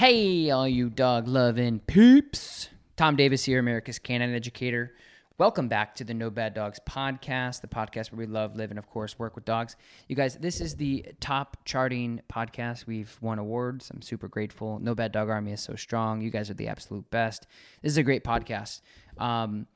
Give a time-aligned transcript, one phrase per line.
[0.00, 2.70] Hey, all you dog loving peeps.
[2.96, 4.94] Tom Davis here, America's Canine Educator.
[5.36, 8.78] Welcome back to the No Bad Dogs podcast, the podcast where we love, live, and
[8.78, 9.76] of course work with dogs.
[10.08, 12.86] You guys, this is the top charting podcast.
[12.86, 13.90] We've won awards.
[13.90, 14.78] I'm super grateful.
[14.78, 16.22] No Bad Dog Army is so strong.
[16.22, 17.46] You guys are the absolute best.
[17.82, 18.80] This is a great podcast.
[19.18, 19.66] Um,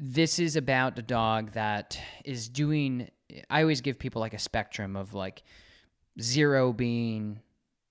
[0.00, 3.10] this is about a dog that is doing.
[3.50, 5.42] I always give people like a spectrum of like
[6.18, 7.40] zero being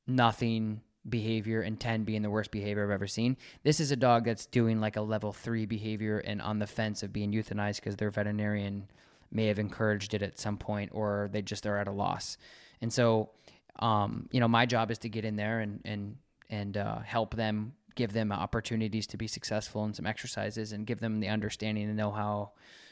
[0.08, 3.38] nothing behavior and 10 being the worst behavior I've ever seen.
[3.64, 7.04] This is a dog that's doing like a level three behavior and on the fence
[7.04, 8.88] of being euthanized because their veterinarian
[9.32, 12.38] may have encouraged it at some point or they just are at a loss.
[12.82, 13.32] And so,
[13.80, 16.18] um, you know, my job is to get in there and, and,
[16.50, 21.00] and uh, help them, give them opportunities to be successful and some exercises and give
[21.00, 22.52] them the understanding and know how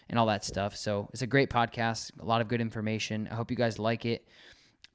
[0.10, 0.76] and all that stuff.
[0.76, 3.28] So it's a great podcast, a lot of good information.
[3.32, 4.28] I hope you guys like it.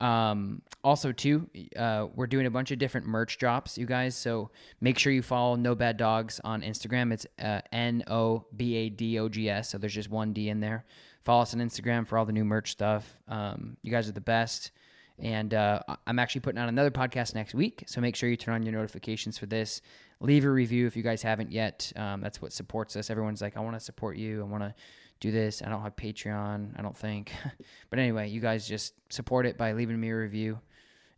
[0.05, 4.15] Um, also, too, uh, we're doing a bunch of different merch drops, you guys.
[4.15, 4.51] So
[4.83, 7.11] make sure you follow No Bad Dogs on Instagram.
[7.11, 9.71] It's uh, N O B A D O G S.
[9.71, 10.85] So there's just one D in there.
[11.25, 13.19] Follow us on Instagram for all the new merch stuff.
[13.29, 14.73] Um, you guys are the best.
[15.19, 17.85] And uh, I'm actually putting out another podcast next week.
[17.87, 19.81] So make sure you turn on your notifications for this.
[20.21, 21.91] Leave a review if you guys haven't yet.
[21.97, 23.09] Um, that's what supports us.
[23.09, 24.43] Everyone's like, I want to support you.
[24.43, 24.75] I want to
[25.21, 25.63] do this.
[25.63, 27.33] I don't have Patreon, I don't think.
[27.91, 30.59] but anyway, you guys just support it by leaving me a review.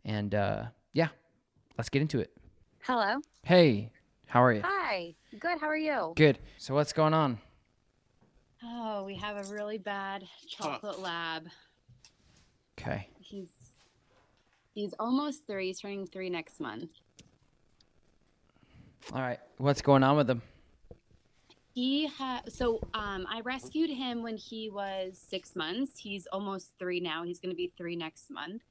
[0.05, 1.09] And uh, yeah,
[1.77, 2.31] let's get into it.
[2.83, 3.19] Hello.
[3.43, 3.91] Hey,
[4.27, 4.61] how are you?
[4.63, 5.15] Hi.
[5.39, 5.59] Good.
[5.59, 6.13] How are you?
[6.15, 6.39] Good.
[6.57, 7.39] So what's going on?
[8.63, 11.47] Oh, we have a really bad chocolate lab.
[12.79, 13.09] Okay.
[13.19, 13.49] He's
[14.73, 15.67] he's almost three.
[15.67, 16.91] He's turning three next month.
[19.13, 19.39] All right.
[19.57, 20.41] What's going on with him?
[21.77, 25.99] He ha- so um, I rescued him when he was six months.
[25.99, 27.21] He's almost three now.
[27.21, 28.63] He's going to be three next month.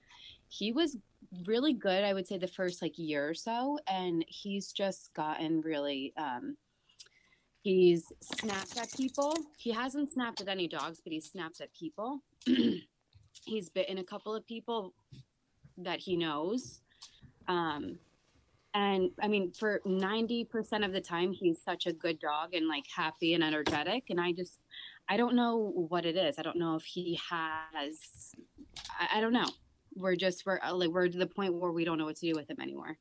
[0.48, 0.98] He was
[1.44, 5.60] really good, I would say, the first like year or so, and he's just gotten
[5.60, 6.14] really.
[6.16, 6.56] Um,
[7.62, 9.36] he's snapped at people.
[9.56, 12.24] He hasn't snapped at any dogs, but he snaps at people.
[13.44, 14.94] he's bitten a couple of people
[15.78, 16.80] that he knows.
[17.46, 18.00] Um,
[18.76, 22.84] and I mean, for 90% of the time, he's such a good dog and like
[22.94, 24.10] happy and energetic.
[24.10, 24.60] And I just,
[25.08, 26.38] I don't know what it is.
[26.38, 28.34] I don't know if he has,
[29.00, 29.48] I, I don't know.
[29.94, 32.30] We're just, we're uh, like, we're to the point where we don't know what to
[32.30, 32.98] do with him anymore.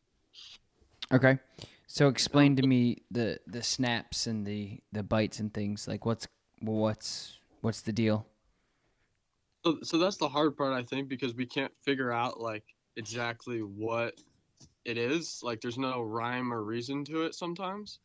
[1.11, 1.39] Okay.
[1.87, 6.25] So explain to me the, the snaps and the, the bites and things like what's,
[6.61, 8.25] what's, what's the deal?
[9.65, 12.63] So, so that's the hard part, I think, because we can't figure out like
[12.95, 14.13] exactly what
[14.85, 15.41] it is.
[15.43, 17.99] Like there's no rhyme or reason to it sometimes.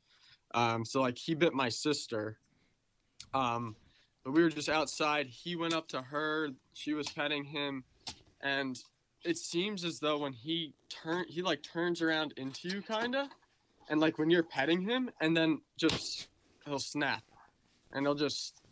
[0.53, 2.39] Um, so like he bit my sister.
[3.33, 3.77] Um,
[4.25, 5.27] but we were just outside.
[5.27, 6.49] He went up to her.
[6.75, 7.85] She was petting him,
[8.41, 8.79] and
[9.25, 13.29] it seems as though when he turn, he like turns around into you, kinda,
[13.89, 16.29] and like when you're petting him, and then just
[16.67, 17.23] he'll snap,
[17.93, 18.63] and he'll just,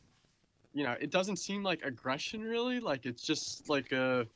[0.75, 2.81] you know, it doesn't seem like aggression really.
[2.81, 4.27] Like it's just like a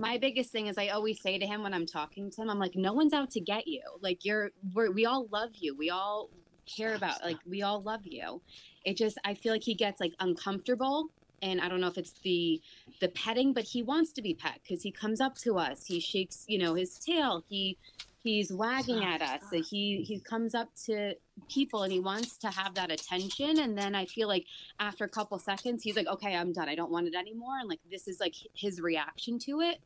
[0.00, 2.58] my biggest thing is I always say to him when I'm talking to him, I'm
[2.58, 3.82] like, no one's out to get you.
[4.00, 5.76] Like you're, we're, we all love you.
[5.76, 6.30] We all
[6.66, 8.40] care about, like, we all love you.
[8.84, 11.08] It just, I feel like he gets like uncomfortable.
[11.42, 12.60] And I don't know if it's the
[13.00, 15.86] the petting, but he wants to be pet because he comes up to us.
[15.86, 17.42] He shakes, you know, his tail.
[17.48, 17.78] He
[18.22, 19.40] he's wagging at us.
[19.50, 21.14] So he he comes up to
[21.48, 23.58] people and he wants to have that attention.
[23.58, 24.46] And then I feel like
[24.78, 26.68] after a couple seconds, he's like, "Okay, I'm done.
[26.68, 29.78] I don't want it anymore." And like this is like his reaction to it.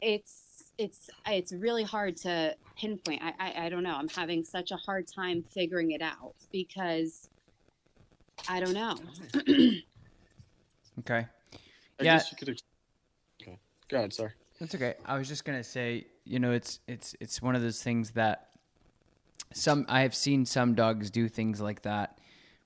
[0.00, 3.20] It's it's it's really hard to pinpoint.
[3.22, 3.96] I, I I don't know.
[3.96, 7.28] I'm having such a hard time figuring it out because
[8.48, 8.96] I don't know.
[11.00, 11.26] Okay.
[12.00, 12.16] I Yeah.
[12.16, 12.48] guess you could.
[12.48, 12.62] Ex-
[13.40, 13.58] okay.
[13.88, 14.12] Go ahead.
[14.12, 14.32] Sorry.
[14.58, 14.94] That's okay.
[15.06, 18.48] I was just gonna say, you know, it's it's it's one of those things that
[19.52, 22.18] some I have seen some dogs do things like that,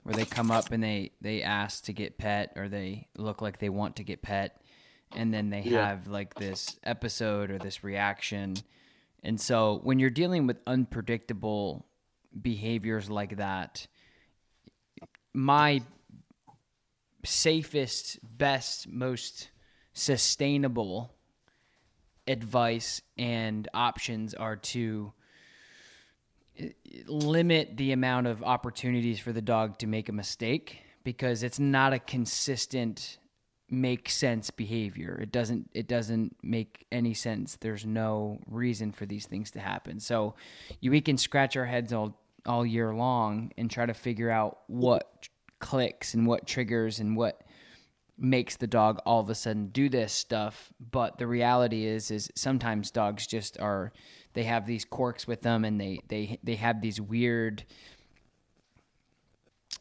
[0.03, 3.59] where they come up and they they ask to get pet or they look like
[3.59, 4.61] they want to get pet,
[5.15, 5.85] and then they Yeah.
[5.87, 8.63] have like this episode or this reaction,
[9.23, 11.85] and so when you're dealing with unpredictable
[12.41, 13.87] behaviors like that,
[15.33, 15.81] my
[17.25, 19.49] safest, best, most
[19.93, 21.13] sustainable
[22.27, 25.13] advice and options are to
[27.07, 31.93] limit the amount of opportunities for the dog to make a mistake because it's not
[31.93, 33.17] a consistent
[33.69, 35.19] make sense behavior.
[35.21, 37.57] It doesn't it doesn't make any sense.
[37.59, 39.99] There's no reason for these things to happen.
[39.99, 40.35] So
[40.81, 45.27] we can scratch our heads all all year long and try to figure out what
[45.59, 47.41] clicks and what triggers and what
[48.23, 52.31] makes the dog all of a sudden do this stuff but the reality is is
[52.35, 53.91] sometimes dogs just are
[54.33, 57.63] they have these quirks with them and they they they have these weird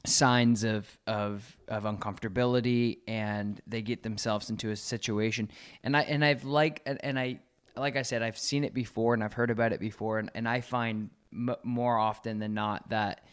[0.04, 5.48] signs of of of uncomfortability and they get themselves into a situation.
[5.84, 7.38] And i and i've like and i
[7.76, 10.48] like i said i've seen it before and i've heard about it before and, and
[10.48, 13.24] i find m- more often than not that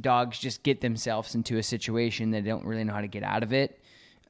[0.00, 3.42] dogs just get themselves into a situation they don't really know how to get out
[3.42, 3.80] of it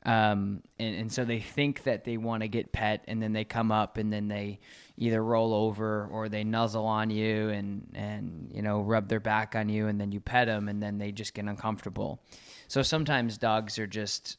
[0.07, 3.45] um, and, and so they think that they want to get pet and then they
[3.45, 4.61] come up and then they
[4.97, 9.55] either roll over or they nuzzle on you and and you know rub their back
[9.55, 12.23] on you and then you pet them and then they just get uncomfortable.
[12.69, 14.39] So sometimes dogs are just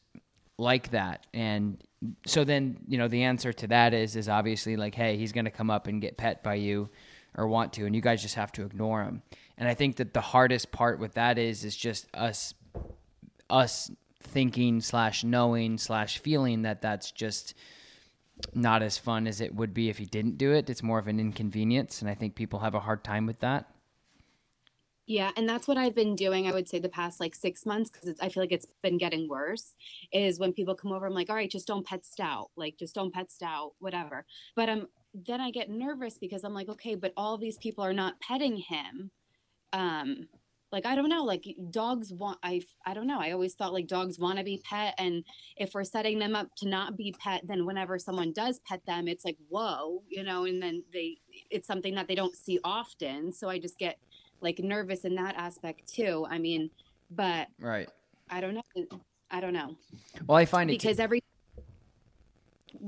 [0.58, 1.26] like that.
[1.32, 1.82] And
[2.26, 5.44] so then you know the answer to that is is obviously like hey he's going
[5.44, 6.88] to come up and get pet by you
[7.36, 9.22] or want to and you guys just have to ignore him
[9.56, 12.54] and i think that the hardest part with that is is just us
[13.48, 13.90] us
[14.22, 17.54] thinking slash knowing slash feeling that that's just
[18.54, 20.68] not as fun as it would be if he didn't do it.
[20.68, 23.68] It's more of an inconvenience, and I think people have a hard time with that.
[25.06, 26.46] Yeah, and that's what I've been doing.
[26.46, 29.28] I would say the past like six months because I feel like it's been getting
[29.28, 29.74] worse.
[30.12, 32.94] Is when people come over, I'm like, all right, just don't pet Stout, like just
[32.94, 34.24] don't pet Stout, whatever.
[34.54, 37.92] But I'm then I get nervous because I'm like, okay, but all these people are
[37.92, 39.10] not petting him.
[39.72, 40.28] Um,
[40.72, 43.86] like i don't know like dogs want i i don't know i always thought like
[43.86, 45.22] dogs want to be pet and
[45.56, 49.06] if we're setting them up to not be pet then whenever someone does pet them
[49.06, 51.16] it's like whoa you know and then they
[51.50, 53.98] it's something that they don't see often so i just get
[54.40, 56.70] like nervous in that aspect too i mean
[57.14, 57.88] but right.
[58.30, 59.76] I don't know i don't know.
[60.26, 61.22] Well i find it because t- every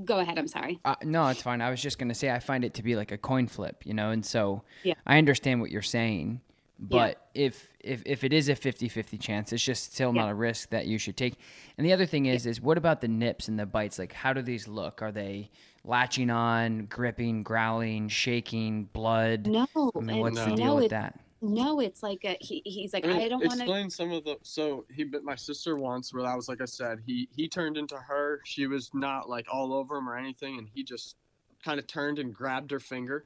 [0.05, 0.81] go ahead i'm sorry.
[0.85, 2.97] Uh, no it's fine i was just going to say i find it to be
[2.97, 4.95] like a coin flip you know and so yeah.
[5.07, 6.41] i understand what you're saying
[6.79, 7.47] but yeah.
[7.47, 10.23] if, if if it is a 50-50 chance, it's just still yeah.
[10.23, 11.35] not a risk that you should take.
[11.79, 12.51] And the other thing is yeah.
[12.51, 13.99] is what about the nips and the bites?
[13.99, 15.01] Like how do these look?
[15.01, 15.51] Are they
[15.85, 19.47] latching on, gripping, growling, shaking, blood?
[19.47, 19.67] No.
[19.77, 20.47] I mean, what's no.
[20.47, 21.21] the deal no, with that?
[21.41, 24.11] No, it's like a, he, he's like I, mean, I don't want to explain some
[24.11, 24.37] of the.
[24.43, 27.77] So he bit my sister once, where that was like I said, he he turned
[27.77, 28.41] into her.
[28.45, 31.17] She was not like all over him or anything, and he just
[31.63, 33.25] kind of turned and grabbed her finger.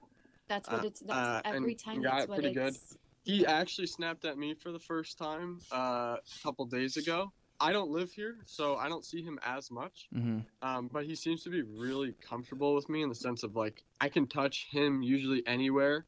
[0.49, 1.01] That's what uh, it's.
[1.01, 2.03] That's uh, every time.
[2.03, 2.77] Got that's it pretty good
[3.29, 7.31] he actually snapped at me for the first time uh, a couple days ago.
[7.61, 10.09] I don't live here, so I don't see him as much.
[10.17, 10.39] Mm-hmm.
[10.67, 13.85] Um, but he seems to be really comfortable with me in the sense of like
[14.01, 16.07] I can touch him usually anywhere,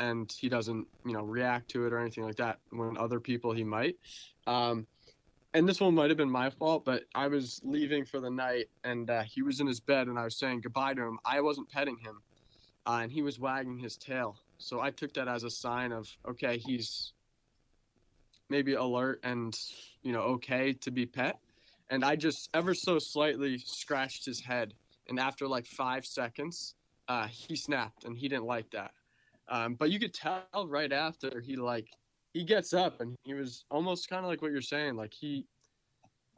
[0.00, 2.58] and he doesn't, you know, react to it or anything like that.
[2.70, 3.96] When other people he might.
[4.46, 4.86] Um,
[5.52, 8.70] and this one might have been my fault, but I was leaving for the night,
[8.82, 11.18] and uh, he was in his bed, and I was saying goodbye to him.
[11.22, 12.22] I wasn't petting him,
[12.86, 14.38] uh, and he was wagging his tail.
[14.58, 17.12] So I took that as a sign of okay, he's
[18.48, 19.58] maybe alert and
[20.02, 21.38] you know okay to be pet.
[21.90, 24.74] And I just ever so slightly scratched his head,
[25.08, 26.74] and after like five seconds,
[27.08, 28.92] uh, he snapped, and he didn't like that.
[29.48, 31.88] Um, but you could tell right after he like
[32.32, 35.46] he gets up, and he was almost kind of like what you're saying, like he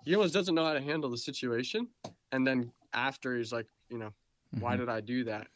[0.04, 1.88] he almost doesn't know how to handle the situation,
[2.32, 4.12] and then after he's like, you know,
[4.54, 4.60] mm-hmm.
[4.60, 5.46] why did I do that?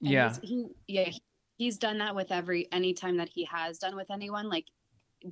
[0.00, 1.10] yeah, he yeah
[1.58, 4.64] he's done that with every anytime that he has done with anyone like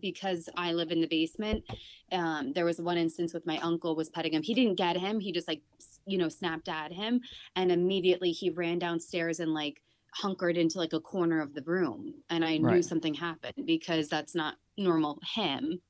[0.01, 1.65] because I live in the basement,
[2.13, 4.43] um, there was one instance with my uncle was petting him.
[4.43, 5.21] He didn't get him.
[5.21, 5.63] He just like,
[6.07, 7.21] you know, snapped at him.
[7.55, 9.81] And immediately he ran downstairs and like
[10.13, 12.15] hunkered into like a corner of the room.
[12.31, 12.63] And I right.
[12.63, 15.81] knew something happened because that's not normal him.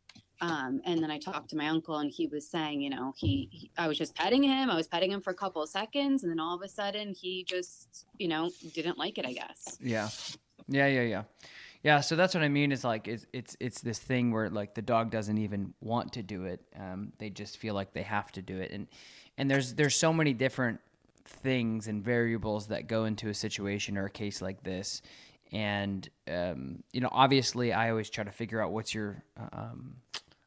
[0.40, 3.48] Um, and then I talked to my uncle and he was saying, you know, he,
[3.50, 4.68] he, I was just petting him.
[4.68, 6.22] I was petting him for a couple of seconds.
[6.22, 9.78] And then all of a sudden he just, you know, didn't like it, I guess.
[9.80, 10.08] Yeah.
[10.68, 10.86] Yeah.
[10.88, 11.02] Yeah.
[11.02, 11.22] Yeah.
[11.82, 12.00] Yeah.
[12.00, 14.82] So that's what I mean is like, it's, it's, it's this thing where like the
[14.82, 16.60] dog doesn't even want to do it.
[16.78, 18.72] Um, they just feel like they have to do it.
[18.72, 18.88] And,
[19.38, 20.80] and there's, there's so many different
[21.24, 25.02] things and variables that go into a situation or a case like this
[25.52, 29.96] and um, you know obviously i always try to figure out what's your um,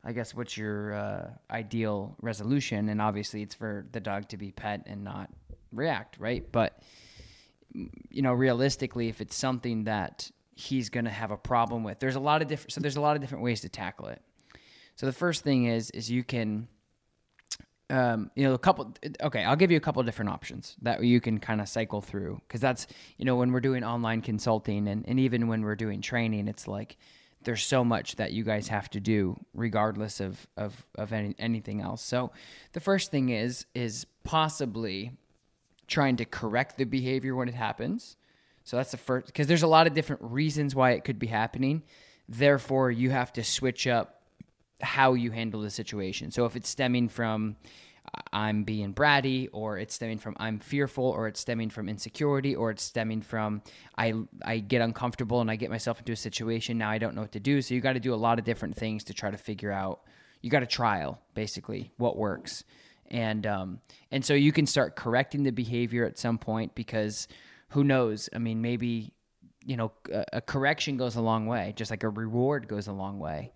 [0.04, 2.90] I guess what's your uh, ideal resolution?
[2.90, 5.30] And obviously, it's for the dog to be pet and not
[5.72, 6.50] react, right?
[6.52, 6.82] But
[7.74, 12.16] you know, realistically, if it's something that he's going to have a problem with, there's
[12.16, 12.72] a lot of different.
[12.72, 14.22] So there's a lot of different ways to tackle it.
[14.96, 16.68] So the first thing is is you can
[17.90, 18.94] um, you know, a couple.
[19.22, 22.40] Okay, I'll give you a couple different options that you can kind of cycle through
[22.48, 22.88] because that's
[23.18, 26.68] you know when we're doing online consulting and and even when we're doing training, it's
[26.68, 26.98] like
[27.44, 31.82] there's so much that you guys have to do regardless of of of any, anything
[31.82, 32.02] else.
[32.02, 32.32] So
[32.74, 35.12] the first thing is is possibly
[35.88, 38.16] trying to correct the behavior when it happens.
[38.64, 41.28] So that's the first because there's a lot of different reasons why it could be
[41.28, 41.84] happening.
[42.28, 44.22] Therefore, you have to switch up
[44.82, 46.32] how you handle the situation.
[46.32, 47.56] So if it's stemming from
[48.32, 52.72] I'm being bratty, or it's stemming from I'm fearful, or it's stemming from insecurity, or
[52.72, 53.62] it's stemming from
[53.98, 54.14] I
[54.44, 57.32] I get uncomfortable and I get myself into a situation now I don't know what
[57.34, 57.62] to do.
[57.62, 60.02] So you got to do a lot of different things to try to figure out.
[60.42, 62.64] You got to trial basically what works,
[63.10, 67.28] and um and so you can start correcting the behavior at some point because
[67.70, 68.30] who knows?
[68.34, 69.14] I mean, maybe
[69.66, 72.94] you know a, a correction goes a long way, just like a reward goes a
[72.94, 73.54] long way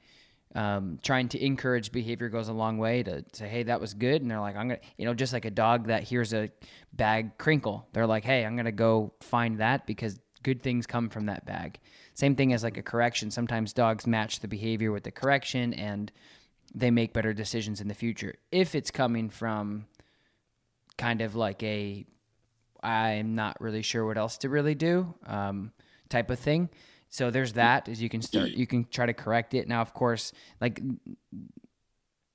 [0.56, 4.22] um, trying to encourage behavior goes a long way to say, hey, that was good.
[4.22, 6.50] And they're like, I'm going to, you know, just like a dog that hears a
[6.94, 7.88] bag crinkle.
[7.94, 11.46] They're like, hey, I'm going to go find that because good things come from that
[11.46, 11.80] bag.
[12.14, 13.32] Same thing as like a correction.
[13.32, 16.12] Sometimes dogs match the behavior with the correction and
[16.76, 18.36] they make better decisions in the future.
[18.52, 19.88] If it's coming from
[20.98, 22.06] kind of like a,
[22.84, 25.72] I'm not really sure what else to really do um,
[26.10, 26.70] type of thing
[27.13, 29.67] so there's that as you can start you can try to correct it.
[29.67, 30.82] Now of course, like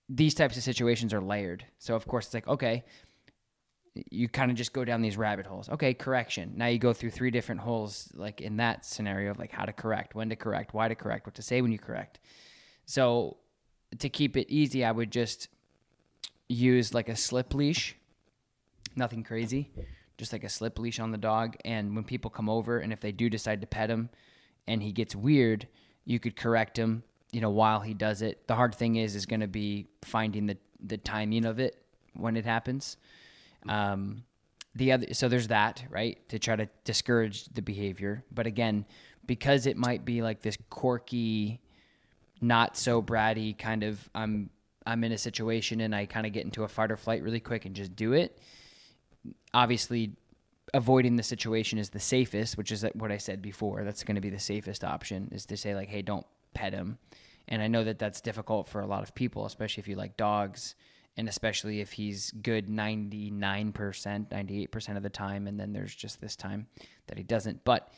[0.09, 1.65] these types of situations are layered.
[1.81, 2.85] So of course it's like, okay,
[4.09, 5.69] you kind of just go down these rabbit holes.
[5.69, 6.53] Okay, correction.
[6.55, 9.73] Now you go through three different holes like in that scenario of like how to
[9.73, 12.21] correct, when to correct, why to correct, what to say when you correct.
[12.87, 13.39] So
[13.99, 15.49] to keep it easy, I would just
[16.49, 17.97] use like a slip leash.
[18.95, 19.73] Nothing crazy.
[20.19, 23.01] Just like a slip leash on the dog and when people come over and if
[23.01, 24.09] they do decide to pet him,
[24.69, 25.67] and he gets weird,
[26.05, 28.47] you could correct him, you know, while he does it.
[28.47, 31.83] The hard thing is is going to be finding the the timing of it
[32.15, 32.97] when it happens.
[33.69, 34.23] Um,
[34.75, 38.85] the other so there's that right to try to discourage the behavior, but again,
[39.27, 41.61] because it might be like this quirky,
[42.41, 44.51] not so bratty kind of I'm
[44.87, 47.41] I'm in a situation and I kind of get into a fight or flight really
[47.41, 48.39] quick and just do it.
[49.53, 50.13] Obviously,
[50.75, 53.85] avoiding the situation is the safest, which is what I said before.
[53.85, 56.99] That's going to be the safest option is to say like, hey, don't pet him.
[57.49, 60.17] And I know that that's difficult for a lot of people, especially if you like
[60.17, 60.75] dogs,
[61.17, 66.37] and especially if he's good 99%, 98% of the time, and then there's just this
[66.37, 66.67] time
[67.07, 67.65] that he doesn't.
[67.65, 67.91] But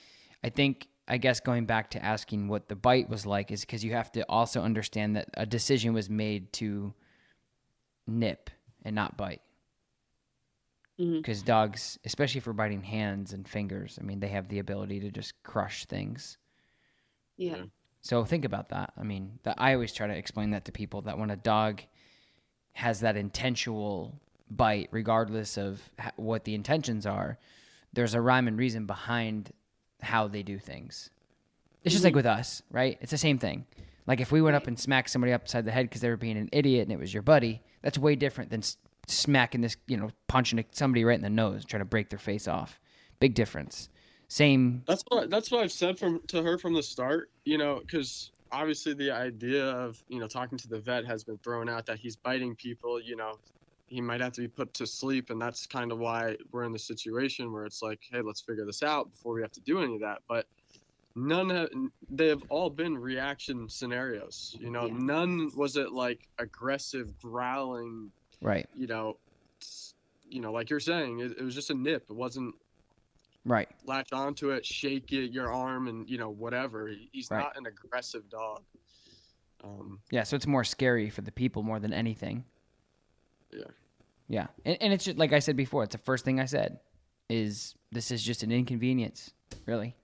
[0.45, 3.85] I think, I guess going back to asking what the bite was like is because
[3.85, 6.95] you have to also understand that a decision was made to
[8.07, 8.50] nip
[8.85, 9.43] and not bite
[11.00, 11.47] because mm-hmm.
[11.47, 15.40] dogs, especially for biting hands and fingers, I mean, they have the ability to just
[15.42, 16.37] crush things.
[17.37, 17.62] Yeah.
[18.02, 18.92] So think about that.
[18.99, 21.83] I mean, that I always try to explain that to people that when a dog
[22.73, 25.80] has that intentional bite, regardless of
[26.16, 27.38] what the intentions are,
[27.92, 29.52] there's a rhyme and reason behind
[30.02, 31.11] how they do things.
[31.83, 32.09] It's just mm-hmm.
[32.09, 32.99] like with us, right?
[33.00, 33.64] It's the same thing.
[34.07, 36.37] Like if we went up and smacked somebody upside the head because they were being
[36.37, 38.62] an idiot and it was your buddy, that's way different than
[39.11, 42.49] smacking this, you know, punching somebody right in the nose, trying to break their face
[42.49, 42.81] off.
[43.19, 43.88] Big difference.
[44.29, 44.83] Same.
[44.87, 47.31] That's what that's what I've said from to her from the start.
[47.45, 51.38] You know, because obviously the idea of you know talking to the vet has been
[51.38, 53.00] thrown out that he's biting people.
[53.00, 53.38] You know,
[53.88, 56.73] he might have to be put to sleep, and that's kind of why we're in
[56.73, 59.83] the situation where it's like, hey, let's figure this out before we have to do
[59.83, 60.23] any of that.
[60.29, 60.47] But
[61.17, 61.69] none have
[62.11, 64.95] they have all been reaction scenarios you know yeah.
[64.99, 68.68] none was it like aggressive growling Right.
[68.75, 69.16] You know,
[70.28, 72.06] you know, like you're saying, it, it was just a nip.
[72.09, 72.54] It wasn't
[73.44, 73.68] right.
[73.85, 76.90] Latch onto it, shake it, your arm, and you know whatever.
[77.12, 77.40] He's right.
[77.40, 78.62] not an aggressive dog.
[79.62, 82.44] Um, yeah, so it's more scary for the people more than anything.
[83.52, 83.64] Yeah.
[84.28, 85.82] Yeah, and, and it's just like I said before.
[85.82, 86.78] It's the first thing I said.
[87.28, 89.32] Is this is just an inconvenience?
[89.66, 89.94] Really?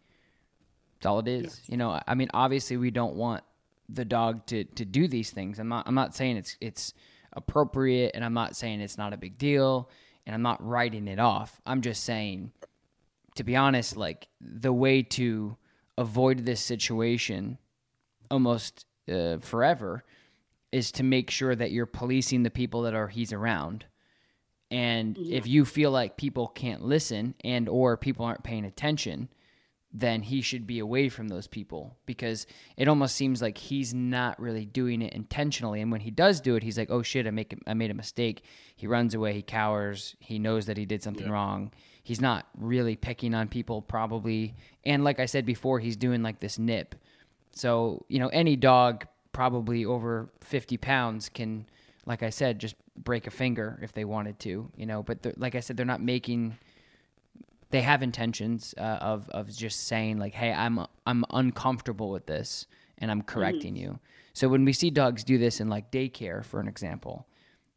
[0.94, 1.60] That's all it is.
[1.64, 1.72] Yeah.
[1.72, 3.44] You know, I mean, obviously we don't want
[3.88, 5.58] the dog to to do these things.
[5.58, 5.86] I'm not.
[5.86, 6.92] I'm not saying it's it's
[7.36, 9.90] appropriate and I'm not saying it's not a big deal
[10.26, 11.60] and I'm not writing it off.
[11.66, 12.52] I'm just saying
[13.36, 15.56] to be honest like the way to
[15.98, 17.58] avoid this situation
[18.30, 20.04] almost uh, forever
[20.72, 23.84] is to make sure that you're policing the people that are he's around
[24.70, 25.36] and yeah.
[25.36, 29.28] if you feel like people can't listen and or people aren't paying attention
[29.98, 34.38] then he should be away from those people because it almost seems like he's not
[34.38, 35.80] really doing it intentionally.
[35.80, 37.94] And when he does do it, he's like, "Oh shit, I make I made a
[37.94, 38.44] mistake."
[38.76, 41.32] He runs away, he cowers, he knows that he did something yeah.
[41.32, 41.72] wrong.
[42.02, 44.54] He's not really picking on people, probably.
[44.84, 46.94] And like I said before, he's doing like this nip.
[47.52, 51.64] So you know, any dog probably over fifty pounds can
[52.04, 55.02] like I said, just break a finger if they wanted to, you know.
[55.02, 56.56] But like I said, they're not making.
[57.70, 62.66] They have intentions uh, of of just saying like, "Hey, I'm I'm uncomfortable with this,
[62.98, 63.98] and I'm correcting you."
[64.32, 67.26] So when we see dogs do this in like daycare, for an example,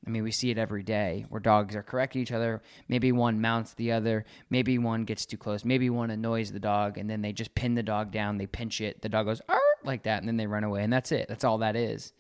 [0.06, 2.62] I mean, we see it every day where dogs are correcting each other.
[2.88, 4.26] Maybe one mounts the other.
[4.50, 5.66] Maybe one gets too close.
[5.66, 8.38] Maybe one annoys the dog, and then they just pin the dog down.
[8.38, 9.02] They pinch it.
[9.02, 11.28] The dog goes "Arr!" like that, and then they run away, and that's it.
[11.28, 12.14] That's all that is.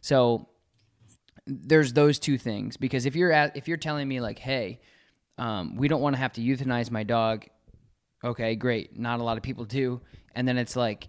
[0.00, 0.48] So
[1.46, 4.80] there's those two things because if you're at if you're telling me like, hey,
[5.42, 7.46] um, we don't want to have to euthanize my dog.
[8.22, 8.98] Okay, great.
[8.98, 10.00] Not a lot of people do,
[10.34, 11.08] and then it's like,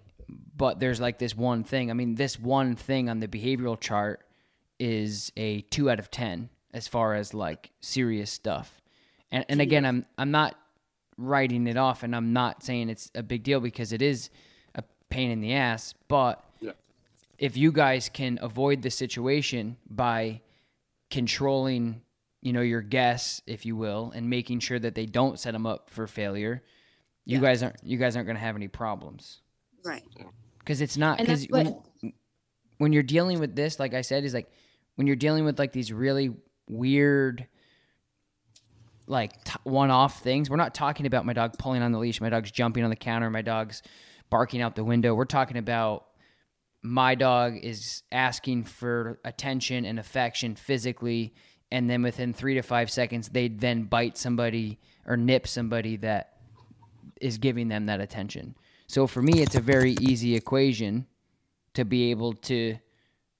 [0.56, 1.92] but there's like this one thing.
[1.92, 4.26] I mean, this one thing on the behavioral chart
[4.80, 8.82] is a two out of ten as far as like serious stuff.
[9.32, 10.56] And and again, I'm I'm not
[11.18, 14.32] writing it off, and I'm not saying it's a big deal because it is
[14.74, 15.94] a pain in the ass.
[16.08, 16.72] But Yeah.
[17.38, 20.42] if you guys can avoid the situation by
[21.12, 22.02] controlling,
[22.44, 25.66] you know, your guests, if you will, and making sure that they don't set them
[25.66, 26.64] up for failure,
[27.26, 29.42] you guys aren't you guys aren't going to have any problems.
[29.86, 30.04] Right.
[30.60, 31.76] because it's not because when,
[32.78, 34.50] when you're dealing with this like i said is like
[34.96, 36.34] when you're dealing with like these really
[36.70, 37.46] weird
[39.06, 42.30] like t- one-off things we're not talking about my dog pulling on the leash my
[42.30, 43.84] dog's jumping on the counter my dog's
[44.34, 45.14] barking out the window.
[45.14, 46.06] We're talking about
[46.82, 51.36] my dog is asking for attention and affection physically
[51.74, 56.38] and then within three to five seconds they'd then bite somebody or nip somebody that
[57.20, 58.56] is giving them that attention.
[58.88, 61.08] So for me, it's a very easy equation
[61.74, 62.78] to be able to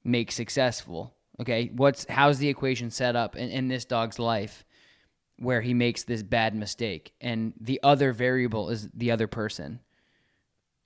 [0.04, 1.14] make successful.
[1.40, 4.66] Okay, what's how's the equation set up in, in this dog's life
[5.38, 9.80] where he makes this bad mistake, and the other variable is the other person.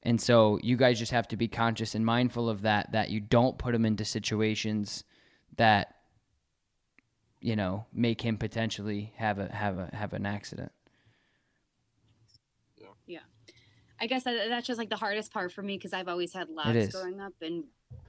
[0.03, 2.91] And so you guys just have to be conscious and mindful of that.
[2.91, 5.03] That you don't put him into situations
[5.55, 5.96] that
[7.41, 10.71] you know make him potentially have a have a have an accident.
[13.05, 13.19] Yeah.
[13.99, 16.49] I guess that, that's just like the hardest part for me because I've always had
[16.49, 17.63] labs growing up, and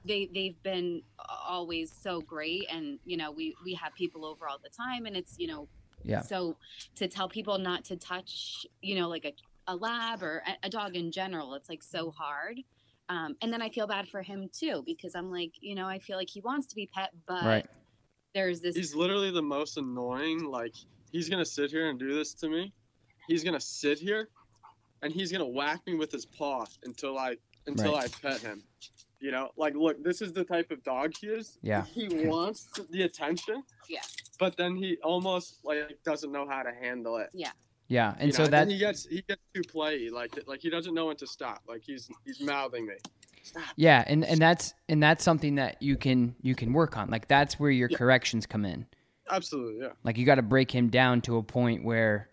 [0.05, 1.01] they they've been
[1.47, 5.17] always so great, and you know we we have people over all the time, and
[5.17, 5.67] it's you know
[6.03, 6.21] Yeah.
[6.21, 6.57] so
[6.95, 9.33] to tell people not to touch you know like a,
[9.67, 12.59] a lab or a, a dog in general, it's like so hard.
[13.09, 15.97] Um, and then I feel bad for him too because I'm like you know I
[15.97, 17.65] feel like he wants to be pet, but Right.
[18.33, 20.43] There's this He's literally the most annoying.
[20.45, 20.73] Like
[21.11, 22.73] he's gonna sit here and do this to me.
[23.27, 24.29] He's gonna sit here,
[25.01, 27.35] and he's gonna whack me with his paw until I
[27.67, 28.11] until Right.
[28.23, 28.63] I pet him.
[29.19, 31.57] You know, like look, this is the type of dog he is.
[31.61, 31.83] Yeah.
[31.85, 33.63] He wants the attention.
[33.89, 33.99] Yeah.
[34.39, 37.29] But then he almost like doesn't know how to handle it.
[37.33, 37.51] Yeah,
[37.89, 40.09] Yeah, and You so know, that then he gets he gets too playy.
[40.09, 41.61] Like like he doesn't know when to stop.
[41.67, 42.95] Like he's he's mouthing me.
[43.49, 43.63] Stop.
[43.75, 47.09] Yeah, and and that's and that's something that you can you can work on.
[47.09, 47.97] Like that's where your Yeah.
[47.97, 48.85] corrections come in.
[49.31, 49.93] Absolutely, yeah.
[50.03, 52.29] Like you got to break him down to a point where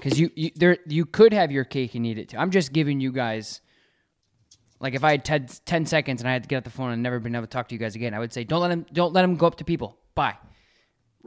[0.00, 2.38] cuz you, you there you could have your cake and eat it too.
[2.38, 3.60] I'm just giving you guys
[4.80, 6.90] like if I had 10, 10 seconds and I had to get off the phone
[6.90, 8.70] and never been able to talk to you guys again, I would say don't let
[8.70, 9.98] him don't let him go up to people.
[10.14, 10.36] Bye.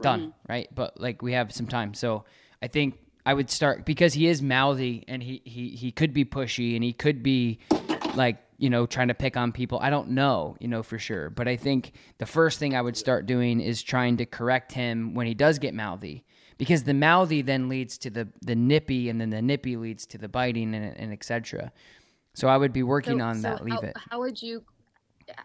[0.00, 0.68] Done, right?
[0.72, 1.92] But like we have some time.
[1.94, 2.24] So
[2.62, 6.24] I think I would start because he is mouthy and he he he could be
[6.24, 7.58] pushy and he could be
[8.14, 11.30] like you know trying to pick on people i don't know you know for sure
[11.30, 15.14] but i think the first thing i would start doing is trying to correct him
[15.14, 16.24] when he does get mouthy
[16.58, 20.18] because the mouthy then leads to the the nippy and then the nippy leads to
[20.18, 21.72] the biting and, and etc
[22.34, 24.62] so i would be working So- on so that leave how, it How would you?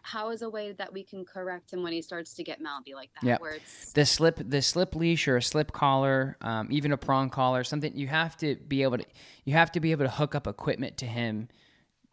[0.01, 2.95] How is a way that we can correct him when he starts to get mouthy
[2.95, 3.27] like that?
[3.27, 3.37] Yeah.
[3.39, 7.29] Where it's the slip the slip leash or a slip collar um, even a prong
[7.29, 9.05] collar something you have to be able to
[9.43, 11.49] you have to be able to hook up equipment to him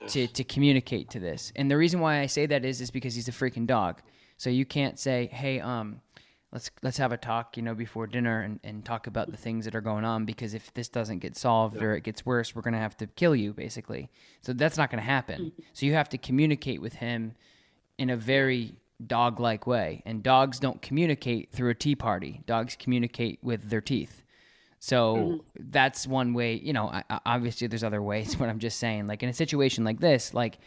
[0.08, 1.52] to, to communicate to this.
[1.56, 4.00] And the reason why i say that is is because he's a freaking dog.
[4.36, 6.00] So you can't say hey um
[6.52, 9.64] let's let's have a talk you know before dinner and, and talk about the things
[9.66, 12.62] that are going on because if this doesn't get solved or it gets worse we're
[12.62, 14.10] going to have to kill you basically.
[14.42, 17.34] So that's not going to happen so you have to communicate with him
[17.98, 18.74] in a very
[19.06, 20.02] dog like way.
[20.04, 24.22] And dogs don't communicate through a tea party, dogs communicate with their teeth.
[24.80, 25.36] So mm-hmm.
[25.70, 29.06] that's one way, you know, I, I- obviously there's other ways, but I'm just saying,
[29.06, 30.58] like in a situation like this, like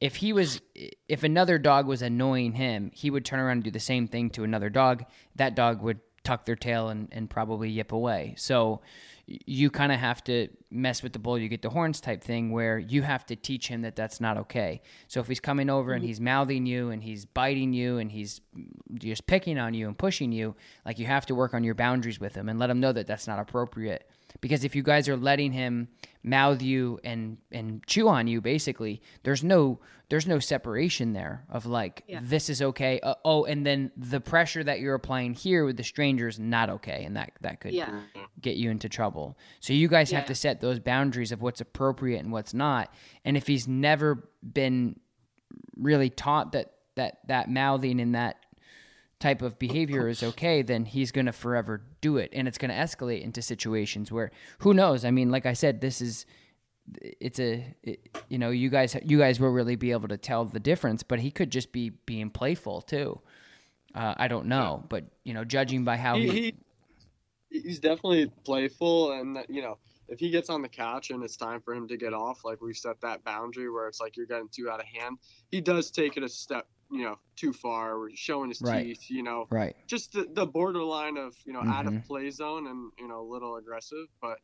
[0.00, 0.60] if he was,
[1.08, 4.30] if another dog was annoying him, he would turn around and do the same thing
[4.30, 5.04] to another dog.
[5.34, 8.34] That dog would tuck their tail and, and probably yip away.
[8.36, 8.80] So
[9.28, 12.50] you kind of have to mess with the bull, you get the horns type thing
[12.50, 14.80] where you have to teach him that that's not okay.
[15.06, 16.08] So if he's coming over and mm-hmm.
[16.08, 18.40] he's mouthing you and he's biting you and he's
[18.94, 22.18] just picking on you and pushing you, like you have to work on your boundaries
[22.18, 24.08] with him and let him know that that's not appropriate.
[24.40, 25.88] Because if you guys are letting him
[26.22, 29.78] mouth you and and chew on you basically there's no
[30.10, 32.20] there's no separation there of like Yeah.
[32.22, 35.84] this is okay uh, oh and then the pressure that you're applying here with the
[35.84, 38.00] stranger is not okay and that that could Yeah.
[38.40, 42.18] get you into trouble so you guys have to set those boundaries of what's appropriate
[42.18, 42.92] and what's not
[43.24, 44.98] and if he's never been
[45.76, 48.37] really taught that that that mouthing and that
[49.20, 52.30] type of behavior is okay, then he's going to forever do it.
[52.32, 55.04] And it's going to escalate into situations where who knows?
[55.04, 56.26] I mean, like I said, this is
[57.00, 60.44] it's a it, you know you guys you guys will really be able to tell
[60.44, 63.20] the difference but he could just be being playful too
[63.94, 66.54] uh, i don't know but you know judging by how he, he,
[67.50, 69.76] he he's definitely playful and you know
[70.08, 72.60] if he gets on the couch and it's time for him to get off like
[72.62, 75.18] we've set that boundary where it's like you're getting too out of hand
[75.50, 78.84] he does take it a step you know too far or showing his Right.
[78.84, 81.98] teeth you know right just the, the borderline of you know out Mhm.
[81.98, 84.38] of play zone and you know a little aggressive but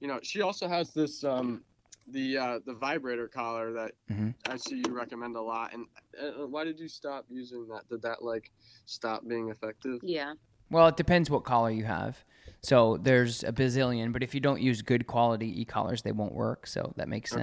[0.00, 1.64] you know she also has this um
[2.08, 4.34] the uh the vibrator collar that Mhm.
[4.46, 5.86] i see you recommend a lot and
[6.20, 8.50] uh, why did you stop using that did that like
[8.86, 10.34] stop being effective Yeah.
[10.70, 12.24] well it depends what collar you have
[12.62, 16.66] so there's a bazillion but if you don't use good quality e-collars they won't work
[16.66, 17.42] so that makes Okay.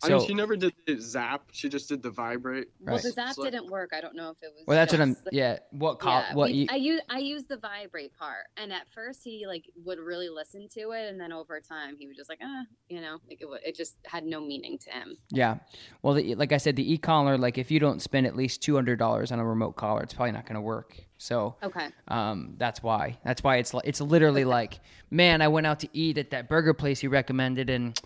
[0.00, 1.42] Sense I mean, she never did the zap.
[1.52, 2.68] She just did the vibrate.
[2.80, 3.90] Well, the zap It's like- didn't work.
[3.92, 4.64] I don't know if it was.
[4.66, 7.44] well that's what i'm yeah what col- yeah, what we- you, I use I use
[7.44, 11.32] the vibrate part, and at first he like would really listen to it, and then
[11.32, 14.40] over time he was just like, ah, you know, like it, it just had no
[14.40, 15.16] meaning to him.
[15.30, 15.56] Yeah.
[16.02, 18.74] Well, the, like I said, the e-collar, like if you don't spend at least two
[18.74, 20.96] hundred dollars on a remote collar, it's probably not going to work.
[21.20, 21.88] So Okay.
[22.06, 23.18] um, that's why.
[23.24, 24.78] That's why it's it's literally like,
[25.10, 28.00] man, I went out to eat at that burger place you recommended, and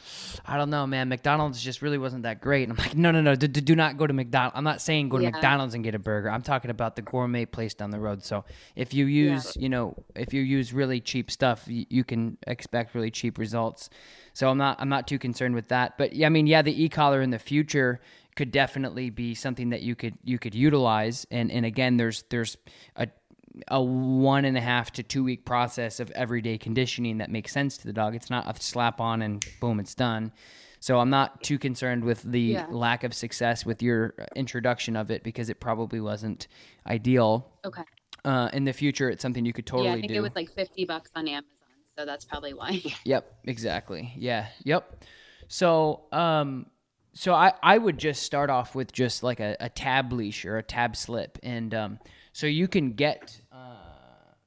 [0.46, 2.68] I don't know, man, McDonald's just really wasn't that great.
[2.68, 4.56] And I'm like, no, no, no, do, do not go to McDonald's.
[4.56, 5.30] I'm not saying go to Yeah.
[5.30, 6.30] McDonald's and get a burger.
[6.30, 8.24] I'm talking about the gourmet place down the road.
[8.24, 8.46] So
[8.76, 12.94] if you use, you know, if you use really cheap stuff, you, you can expect
[12.94, 13.90] really cheap results.
[14.32, 15.98] So I'm not I'm not too concerned with that.
[15.98, 18.00] But yeah, I mean, yeah, the e-collar in the future
[18.36, 21.26] could definitely be something that you could you could utilize.
[21.30, 22.56] And and again, there's there's
[22.96, 23.08] a
[23.68, 27.76] a one and a half to two week process of everyday conditioning that makes sense
[27.78, 28.14] to the dog.
[28.14, 30.32] It's not a slap on and boom, it's done.
[30.80, 32.66] So I'm not too concerned with the Yeah.
[32.70, 36.48] lack of success with your introduction of it because it probably wasn't
[36.86, 37.52] ideal.
[37.64, 37.82] Okay.
[38.24, 40.14] Uh, in the future, it's something you could totally yeah, I think do.
[40.18, 41.50] it was like fifty bucks on Amazon,
[41.98, 42.82] so that's probably why.
[43.04, 44.12] Yep, exactly.
[44.16, 45.04] Yeah, yep.
[45.48, 46.66] So, um,
[47.14, 50.58] so I, I would just start off with just like a, a tab leash or
[50.58, 51.98] a tab slip, and um,
[52.32, 53.40] so you can get.
[53.52, 53.76] Uh,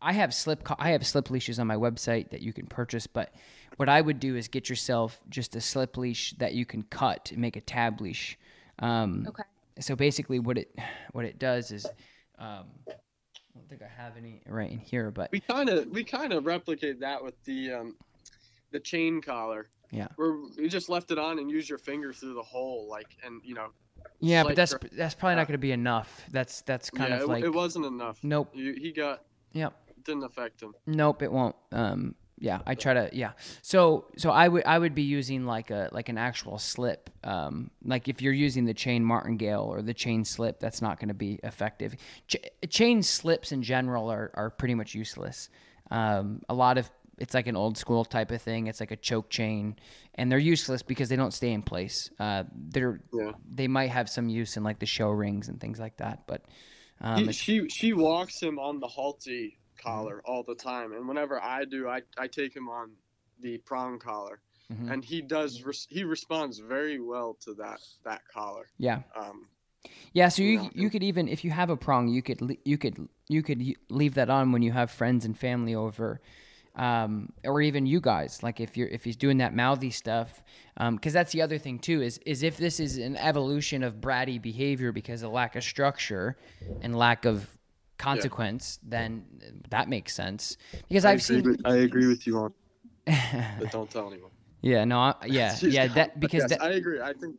[0.02, 3.34] I have slip I have slip leashes on my website that you can purchase, but
[3.78, 7.32] what I would do is get yourself just a slip leash that you can cut
[7.32, 8.38] and make a tab leash.
[8.80, 9.44] Um, okay.
[9.80, 10.76] so basically, what it
[11.12, 11.86] what it does is,
[12.40, 12.94] um, I
[13.54, 16.46] don't think I have any right in here, but We kind of we kind of
[16.46, 17.96] replicate that with the um,
[18.76, 19.70] the chain collar.
[19.90, 20.10] Yeah.
[20.18, 23.42] Where you just left it on and use your finger through the hole, like, and
[23.46, 23.70] you know.
[24.20, 26.24] yeah, but that's dra- that's probably not going to be enough.
[26.32, 28.20] That's that's kind yeah, of it, like it wasn't enough.
[28.22, 29.74] nope, You, he got yep.
[30.04, 30.74] didn't affect him.
[30.86, 31.56] Nope, it won't.
[31.72, 33.10] Um, yeah, I try to.
[33.14, 37.10] Yeah, so so I would I would be using like a like an actual slip.
[37.24, 41.08] Um, like if you're using the chain martingale or the chain slip, that's not going
[41.08, 41.96] to be effective.
[42.28, 42.36] Ch-
[42.70, 45.50] chain slips in general are are pretty much useless.
[45.92, 48.68] Um, a lot of it's like an old school type of thing.
[48.68, 49.76] It's like a choke chain,
[50.16, 52.10] and they're useless because they don't stay in place.
[52.20, 53.32] Uh, they're Yeah.
[53.50, 56.46] they might have some use in like the show rings and things like that, but
[57.02, 61.42] um, He, she she walks him on the Halti collar all the time, and whenever
[61.42, 62.92] I do, I I take him on
[63.42, 64.40] the prong collar,
[64.72, 64.92] Mhm.
[64.92, 68.68] and he does res- he responds very well to that that collar.
[68.78, 69.02] yeah.
[69.16, 69.48] Um,
[70.14, 73.08] Yeah, so you you could even if you have a prong, you could you could
[73.28, 76.22] you could leave that on when you have friends and family over,
[76.76, 78.44] um, or even you guys.
[78.44, 80.44] Like if you're if he's doing that mouthy stuff,
[80.78, 84.42] because that's the other thing too is is if this is an evolution of bratty
[84.42, 86.38] behavior because of lack of structure
[86.82, 87.50] and lack of
[87.98, 89.26] consequence, then
[89.70, 90.58] that makes sense.
[90.88, 92.54] Because I I've agree seen, with, I agree with you on,
[93.06, 94.32] but don't tell anyone.
[94.62, 97.00] yeah, no, I, yeah, yeah, that because yes, that, I agree.
[97.02, 97.36] I think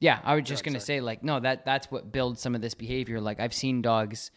[0.00, 0.98] Yeah, I was just Yeah, gonna sorry.
[0.98, 3.20] say like no that that's what builds some of this behavior.
[3.20, 4.30] Like I've seen dogs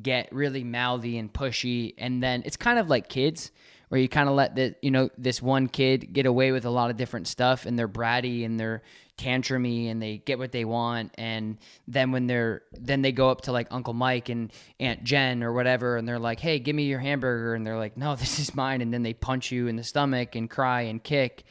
[0.00, 3.50] get really mouthy and pushy, and then it's kind of like kids
[3.88, 6.70] where you kind of let the you know this one kid get away with a
[6.70, 8.82] lot of different stuff, and they're bratty and they're
[9.18, 13.42] tantrumy and they get what they want, and then when they're then they go up
[13.42, 16.84] to like Uncle Mike and Aunt Jen or whatever, and they're like, "Hey, give me
[16.84, 19.76] your hamburger," and they're like, "No, this is mine," and then they punch you in
[19.76, 21.44] the stomach and cry and kick,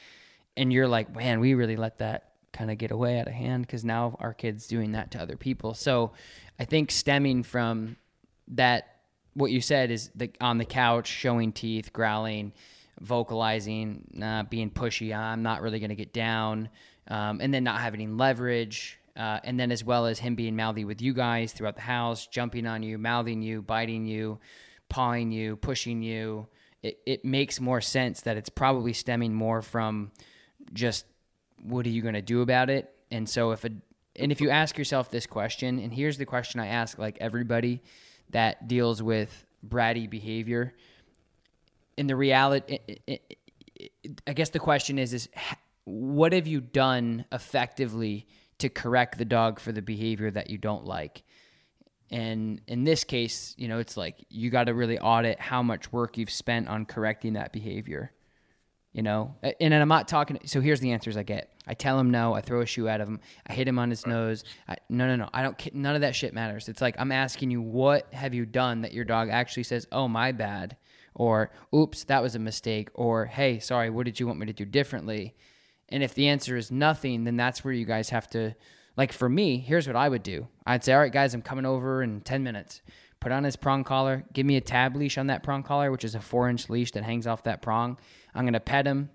[0.58, 3.66] and you're like, "Man, we really let that." kind of get away out of hand
[3.66, 5.74] because now our kids doing that to other people.
[5.74, 6.12] So
[6.60, 7.96] I think stemming from
[8.52, 8.98] that
[9.34, 12.54] what you said is the on the couch, showing teeth, growling,
[13.00, 15.16] vocalizing, uh, being pushy.
[15.16, 16.70] I'm not really going to get down,
[17.08, 18.98] um, and then not having any leverage.
[19.16, 22.28] Uh, and then as well as him being mouthy with you guys throughout the house,
[22.28, 24.40] jumping on you, mouthing you, biting you,
[24.88, 26.48] pawing you, pushing you.
[26.82, 30.12] It, it makes more sense that it's probably stemming more from
[30.74, 31.06] just
[31.62, 32.94] what are you going to do about it?
[33.12, 33.70] And so if a
[34.16, 37.82] and if you ask yourself this question, and here's the question I ask like everybody
[38.32, 40.74] that deals with bratty behavior,
[41.98, 42.80] in the reality,
[44.26, 45.30] I guess the question is is
[45.84, 48.28] what have you done effectively
[48.60, 51.24] to correct the dog for the behavior that you don't like?
[52.10, 55.92] And in this case, you know, it's like you got to really audit how much
[55.92, 58.12] work you've spent on correcting that behavior
[58.94, 59.36] you know?
[59.60, 61.54] And i'm not talking so here's the answers i get.
[61.68, 64.06] I tell him no i throw a shoe at him i hit him on his
[64.06, 64.44] nose.
[64.68, 66.70] I, no no no i don't none of that shit matters.
[66.70, 70.08] It's like i'm asking you what have you done that your dog actually says oh
[70.08, 70.78] my bad
[71.14, 74.54] or oops that was a mistake or hey sorry what did you want me to
[74.54, 75.36] do differently?
[75.90, 78.56] And if the answer is nothing then that's where you guys have to
[78.98, 80.48] like for me here's what i would do.
[80.66, 82.82] I'd say all right guys i'm coming over in 10 minutes
[83.22, 86.04] put on his prong collar give me a tab leash on that prong collar which
[86.04, 87.98] is a four inch leash that hangs off that prong
[88.34, 89.10] I'm going to pet him.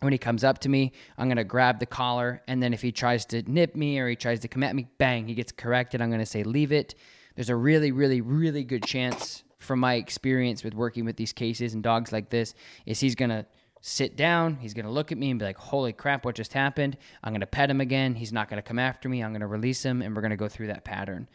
[0.00, 2.42] When he comes up to me, I'm going to grab the collar.
[2.48, 4.88] And then if he tries to nip me or he tries to come at me,
[4.98, 6.02] bang, he gets corrected.
[6.02, 6.96] I'm going to say, leave it.
[7.36, 11.74] There's a really, really, really good chance from my experience with working with these cases
[11.74, 13.46] and dogs like this is he's going to
[13.80, 14.56] sit down.
[14.56, 16.96] He's going to look at me and be like, holy crap, what just happened?
[17.22, 18.16] I'm going to pet him again.
[18.16, 19.22] He's not going to come after me.
[19.22, 21.28] I'm going to release him and we're going to go through that pattern.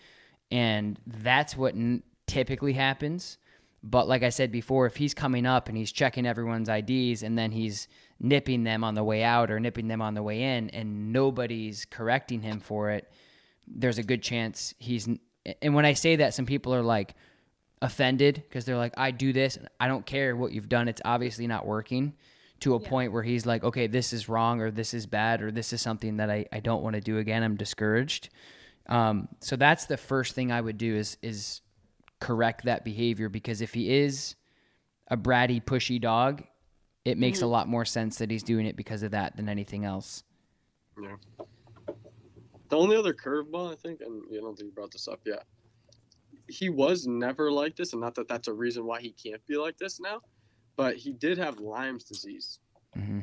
[0.51, 3.38] And that's what n- typically happens.
[3.83, 7.38] But like I said before, if he's coming up and he's checking everyone's IDs and
[7.38, 7.88] then he's
[8.19, 11.86] nipping them on the way out or nipping them on the way in and nobody's
[11.86, 13.12] correcting him for it,
[13.67, 15.07] there's a good chance he's.
[15.62, 17.15] And when I say that, some people are like
[17.81, 19.57] offended because they're like, I do this.
[19.79, 20.88] I don't care what you've done.
[20.88, 22.13] It's obviously not working
[22.62, 22.89] to a yeah.
[22.89, 25.81] point where he's like, okay, this is wrong or this is bad or this is
[25.81, 27.43] something that I, I don't want to do again.
[27.43, 28.29] I'm discouraged.
[28.88, 31.62] Um, so that's the first thing I would do is, is
[32.19, 34.36] correct that behavior because if he is
[35.10, 36.43] a bratty, pushy dog,
[37.06, 37.45] it makes mm-hmm.
[37.45, 40.23] a lot more sense that he's doing it because of that than anything else.
[41.02, 41.15] Yeah.
[42.69, 45.45] The only other curveball, I think, and you don't think you brought this up yet.
[46.50, 49.58] He was never like this, and not that that's a reason why he can't be
[49.58, 50.21] like this now,
[50.76, 52.60] but he did have Lyme's disease.
[52.97, 53.19] Mm-hmm.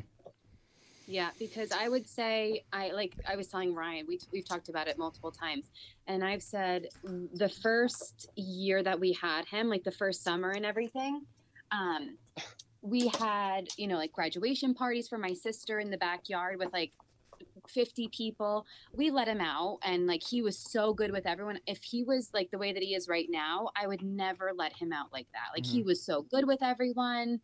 [1.07, 4.89] Yeah, because I would say I like I was telling Ryan we we've talked about
[4.89, 5.71] it multiple times,
[6.07, 10.65] and I've said the first year that we had him, like the first summer and
[10.65, 11.23] everything,
[11.73, 12.17] um,
[12.81, 16.93] we had you know like graduation parties for my sister in the backyard with like
[17.69, 18.67] 50 people.
[18.95, 21.59] We let him out and like he was so good with everyone.
[21.67, 24.75] If he was like the way that he is right now i would never let
[24.77, 25.55] him out like that.
[25.55, 25.77] Like mm-hmm.
[25.77, 27.41] he was so good with everyone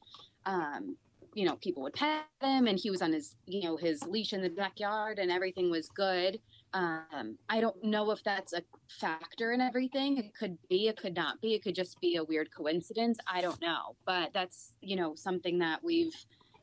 [0.46, 0.96] um
[1.34, 4.32] you know, people would pet him and he was on his, you know, his leash
[4.32, 6.40] in the backyard and everything was good.
[6.72, 10.18] Um, I don't know if that's a factor in everything.
[10.18, 11.54] It could be, it could not be.
[11.54, 13.18] It could just be a weird coincidence.
[13.26, 13.96] I don't know.
[14.04, 16.14] But that's, you know, something that we've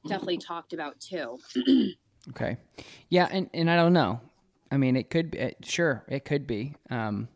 [0.07, 1.37] definitely talked about too.
[2.29, 2.57] okay.
[3.09, 3.27] Yeah.
[3.31, 4.19] And, and I don't know.
[4.71, 6.75] I mean, it could be, it, sure, it could be.
[6.89, 7.29] Um,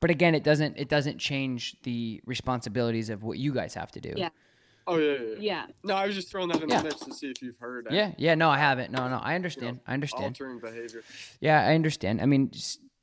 [0.00, 4.00] but again, it doesn't, it doesn't change the responsibilities of what you guys have to
[4.00, 4.14] do.
[4.16, 4.30] Yeah.
[4.86, 5.66] Oh yeah, yeah, yeah.
[5.84, 6.78] No, I was just throwing that in yeah.
[6.78, 7.86] the mix to see if you've heard.
[7.90, 8.34] Yeah, yeah.
[8.34, 8.90] No, I haven't.
[8.90, 9.66] No, no, I understand.
[9.66, 10.24] You know, I understand.
[10.24, 11.02] Altering behavior.
[11.40, 12.20] Yeah, I understand.
[12.20, 12.50] I mean,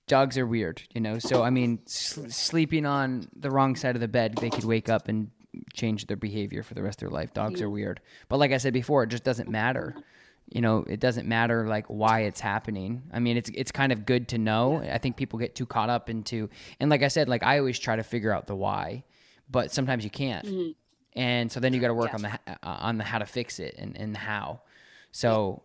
[0.08, 1.20] dogs are weird, you know.
[1.20, 4.90] So I mean, s- sleeping on the wrong side of the bed, they could wake
[4.90, 5.30] up and
[5.74, 7.34] change their behavior for the rest of their life.
[7.34, 8.00] Dogs are weird.
[8.30, 9.96] But like I said before, it just doesn't matter.
[10.50, 13.04] You know, it doesn't matter like why it's happening.
[13.14, 14.78] I mean, it's it's kind of good to know.
[14.78, 17.78] I think people get too caught up into and like I said, like I always
[17.78, 19.04] try to figure out the why,
[19.50, 20.46] but sometimes you can't.
[20.46, 20.72] Mm-hmm
[21.18, 22.16] and so then you got to work yeah.
[22.16, 24.62] on the uh, on the how to fix it and and how.
[25.12, 25.64] So,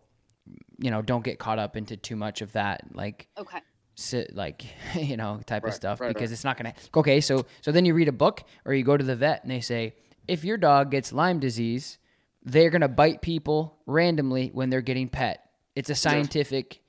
[0.78, 3.60] you know, don't get caught up into too much of that, like okay,
[3.94, 6.32] sit like you know type right, of stuff right, because right.
[6.32, 6.74] it's not gonna.
[6.96, 9.52] Okay, so so then you read a book or you go to the vet and
[9.52, 9.94] they say
[10.26, 11.98] if your dog gets Lyme disease,
[12.42, 15.44] they're gonna bite people randomly when they're getting pet.
[15.76, 16.80] It's a scientific yeah.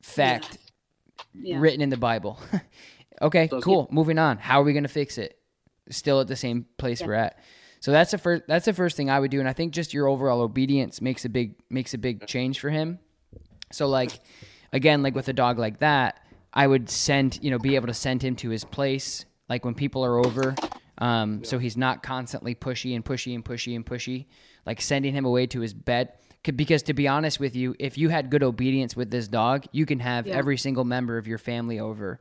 [0.00, 0.58] fact
[1.34, 1.58] yeah.
[1.58, 2.40] written in the Bible.
[3.22, 3.86] okay, so, cool.
[3.90, 4.38] Moving on.
[4.38, 5.38] How are we gonna fix it?
[5.90, 7.38] Still at the same place we're at.
[7.80, 9.94] So that's the first that's the first thing I would do, and I think just
[9.94, 12.98] your overall obedience makes a big makes a big change for him.
[13.72, 14.20] So like
[14.72, 17.94] again, like with a dog like that, I would send you know be able to
[17.94, 20.54] send him to his place like when people are over.
[20.98, 24.26] Um, so he's not constantly pushy and pushy and pushy and pushy,
[24.66, 26.12] like sending him away to his bed.
[26.42, 29.86] Because to be honest with you, if you had good obedience with this dog, you
[29.86, 30.34] can have yeah.
[30.34, 32.20] every single member of your family over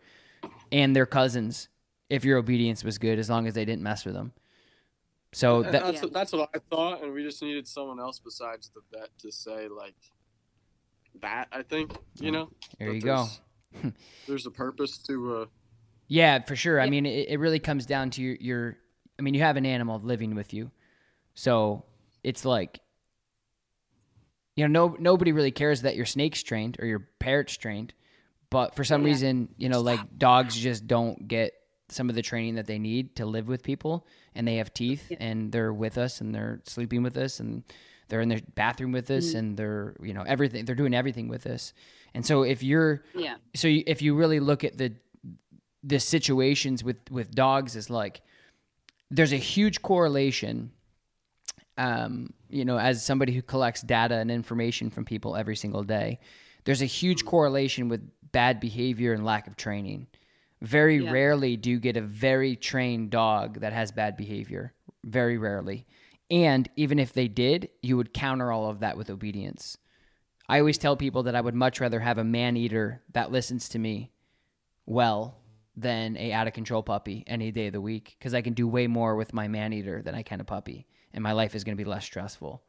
[0.72, 1.70] and their cousins
[2.10, 4.34] if your obedience was good, as long as they didn't mess with them.
[5.34, 6.02] So that, that's Yeah.
[6.04, 9.32] what, that's what I thought, and we just needed someone else besides the vet to
[9.32, 9.96] say like
[11.22, 11.48] that.
[11.52, 12.50] I think you know.
[12.80, 13.28] there you go.
[14.28, 15.36] There's, a purpose to.
[15.36, 15.46] uh
[16.08, 16.82] Yeah, for sure.
[16.82, 18.78] I mean, it, it really comes down to your, your.
[19.20, 20.72] I mean, you have an animal living with you,
[21.34, 21.86] so
[22.24, 22.80] it's like,
[24.56, 27.94] you know, no nobody really cares that your snake's trained or your parrot's trained,
[28.50, 29.08] but for some Yeah.
[29.08, 31.54] reason, you know, like dogs just don't get
[31.90, 35.12] some of the training that they need to live with people, and they have teeth,
[35.20, 37.64] and they're with us, and they're sleeping with us, and
[38.10, 39.36] they're in the bathroom with us, Mhm.
[39.40, 40.66] and they're you know everything.
[40.66, 41.74] They're doing everything with us,
[42.14, 43.36] and so if you're Yeah.
[43.56, 44.94] so you, if you really look at the
[45.84, 48.22] the situations with with dogs is like
[49.10, 50.72] there's a huge correlation
[51.78, 56.20] um you know as somebody who collects data and information from people every single day
[56.66, 60.08] there's a huge correlation with bad behavior and lack of training
[60.62, 61.12] very Yeah.
[61.12, 65.86] rarely do you get a very trained dog that has bad behavior very rarely
[66.30, 69.78] and even if they did you would counter all of that with obedience
[70.50, 73.70] i always tell people that i would much rather have a man eater that listens
[73.70, 74.12] to me
[74.86, 75.38] well
[75.76, 78.68] than a out of control puppy any day of the week because I can do
[78.68, 81.64] way more with my man eater than I can a puppy, and my life is
[81.64, 82.64] going to be less stressful.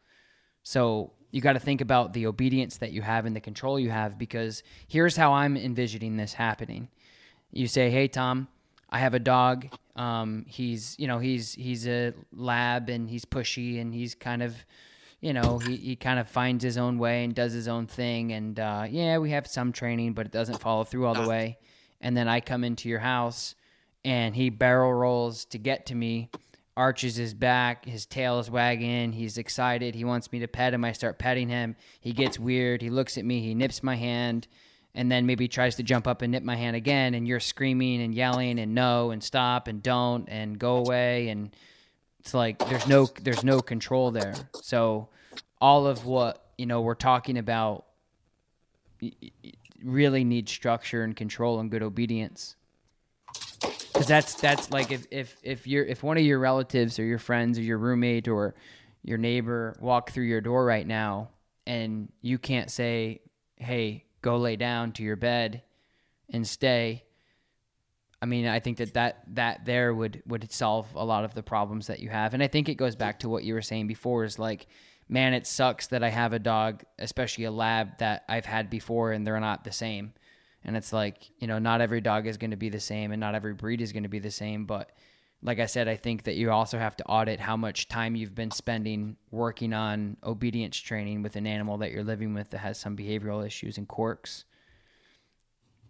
[0.62, 3.88] So you got to think about the obedience that you have and the control you
[3.90, 6.88] have because here's how I'm envisioning this happening.
[7.50, 8.48] You say, "Hey Tom,
[8.90, 9.68] I have a dog.
[9.96, 14.56] Um, he's you know he's he's a lab and he's pushy and he's kind of."
[15.20, 18.30] You know, he, he kind of finds his own way and does his own thing.
[18.30, 21.58] And uh, yeah, we have some training, but it doesn't follow through all the way
[22.00, 23.54] and then I come into your house
[24.04, 26.30] and he barrel rolls to get to me,
[26.76, 30.84] arches his back, his tail is wagging, he's excited, he wants me to pet him.
[30.84, 31.76] I start petting him.
[32.00, 34.46] He gets weird, he looks at me, he nips my hand,
[34.98, 38.02] and then maybe tries to jump up and nip my hand again, and you're screaming
[38.02, 41.54] and yelling and no and stop and don't and go away and
[42.18, 44.34] it's like there's no there's no control there.
[44.60, 45.08] So
[45.60, 47.84] all of what, you know, we're talking about
[49.80, 52.56] really need structure and control and good obedience
[53.92, 57.20] because that's that's like if if if you're if one of your relatives or your
[57.20, 58.56] friends or your roommate or
[59.04, 61.28] your neighbor walk through your door right now
[61.68, 63.20] and you can't say
[63.56, 65.62] hey go lay down to your bed
[66.30, 67.04] and stay
[68.20, 71.42] i mean i think that that that there would would solve a lot of the
[71.42, 72.34] problems that you have.
[72.34, 74.66] And i think it goes back to what you were saying before is like
[75.08, 79.12] man it sucks that i have a dog especially a lab that i've had before
[79.12, 80.12] and they're not the same.
[80.64, 83.20] And it's like you know not every dog is going to be the same and
[83.20, 84.90] not every breed is going to be the same but
[85.42, 88.34] like i said i think that you also have to audit how much time you've
[88.34, 92.76] been spending working on obedience training with an animal that you're living with that has
[92.78, 94.44] some behavioral issues and quirks.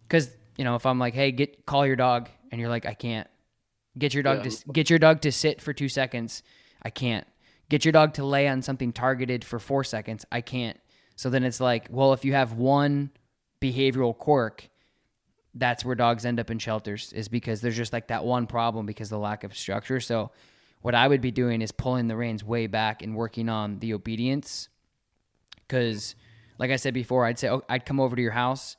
[0.06, 2.94] Because you know if i'm like hey get call your dog and you're like i
[2.94, 3.28] can't.
[3.98, 4.50] Get your dog Yeah.
[4.50, 6.42] to get your dog to sit for two seconds.
[6.82, 7.26] I can't.
[7.68, 10.24] Get your dog to lay on something targeted for four seconds.
[10.30, 10.78] I can't.
[11.16, 13.11] So then it's like well if you have one
[13.61, 14.68] behavioral quirk
[15.54, 18.87] that's where dogs end up in shelters is because there's just like that one problem
[18.87, 20.00] because the lack of structure.
[20.00, 20.30] So
[20.80, 23.94] what i would be doing is pulling the reins way back and working on the
[23.94, 24.68] obedience.
[25.66, 26.14] Because
[26.58, 28.76] like i said before i'd say oh, i'd come over to your house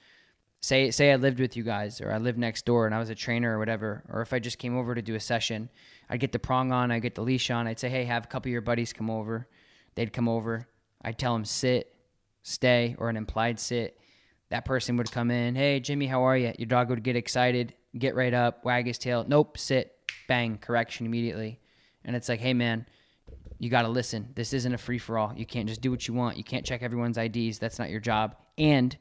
[0.61, 3.09] say say i lived with you guys or i lived next door and i was
[3.09, 5.69] a trainer or whatever or if i just came over to do a session
[6.09, 8.27] i'd get the prong on i'd get the leash on i'd say hey have a
[8.27, 9.47] couple of your buddies come over.
[9.95, 10.67] They'd come over
[11.03, 11.93] i'd tell them sit
[12.43, 13.98] stay or an implied sit
[14.49, 17.73] that person would come in hey jimmy how are you your dog would get excited
[17.97, 19.95] get right up wag his tail nope sit
[20.27, 21.59] bang correction immediately
[22.03, 22.85] and it's like hey man
[23.59, 24.29] you got to listen.
[24.35, 25.33] This isn't a free for all.
[25.35, 26.37] You can't just do what you want.
[26.37, 27.59] You can't check everyone's IDs.
[27.59, 28.35] That's not your job.
[28.57, 28.97] And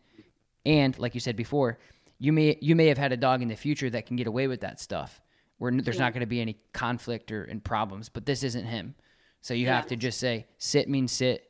[0.66, 1.78] and like you said before,
[2.18, 4.48] you may you may have had a dog in the future that can get away
[4.48, 5.20] with that stuff.
[5.58, 8.94] Where there's not going to be any conflict or and problems, but this isn't him.
[9.40, 11.47] So you have to just say sit means sit.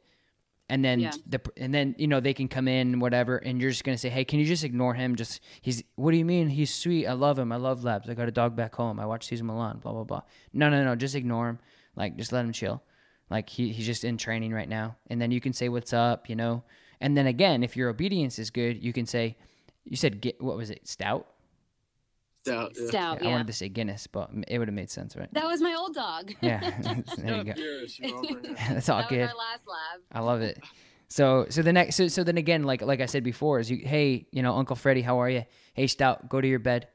[0.70, 1.12] And then Yeah.
[1.26, 3.98] the and then you know they can come in whatever and you're just going to
[4.00, 5.16] say, "Hey, can you just ignore him?
[5.16, 6.48] Just he's what do you mean?
[6.48, 7.06] He's sweet.
[7.06, 7.52] I love him.
[7.52, 8.08] I love labs.
[8.10, 9.00] I got a dog back home.
[9.00, 11.58] I watch Cesar Millan, blah blah blah." No, no, no, just ignore him.
[11.96, 12.82] Like just let him chill.
[13.30, 14.96] Like he, he's just in training right now.
[15.08, 16.62] And then you can say what's up, you know.
[17.00, 19.36] And then again, if your obedience is good, you can say
[19.84, 21.26] you said get what was it, stout?
[22.48, 22.86] Stout, yeah.
[22.88, 23.22] Stout.
[23.22, 25.32] I wanted to say Guinness, but it would have made sense, right?
[25.32, 26.32] That was my old dog.
[26.40, 26.60] Yeah.
[27.18, 27.52] there you go.
[27.52, 28.56] Purish, you know, over here.
[28.70, 29.20] That's all that good.
[29.20, 30.00] was our last lab.
[30.12, 30.62] I love it.
[31.08, 33.78] So so the next so so then again like like I said before is you
[33.78, 36.86] hey you know Uncle Freddie how are you hey Stout go to your bed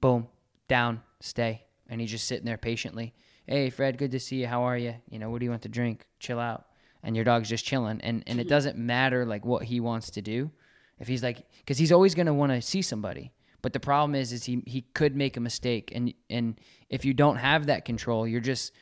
[0.00, 0.28] boom
[0.66, 3.12] down stay and he's just sitting there patiently
[3.46, 5.60] hey Fred good to see you how are you you know what do you want
[5.62, 6.64] to drink chill out
[7.02, 10.22] and your dog's just chilling and and it doesn't matter like what he wants to
[10.22, 10.50] do
[10.98, 13.30] if he's like because he's always going to want to see somebody
[13.64, 17.12] but the problem is is he he could make a mistake and and if you
[17.12, 18.72] don't have that control you're just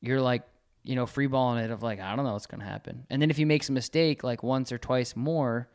[0.00, 0.42] you're like,
[0.82, 3.06] you know, freeballing it of like, I don't know what's going to happen.
[3.10, 5.68] And then if he makes a mistake like once or twice more,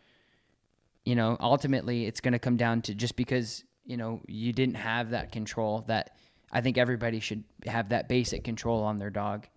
[1.06, 4.76] you know, ultimately it's going to come down to just because, you know, you didn't
[4.76, 6.18] have that control that
[6.52, 9.48] I think everybody should have that basic control on their dog.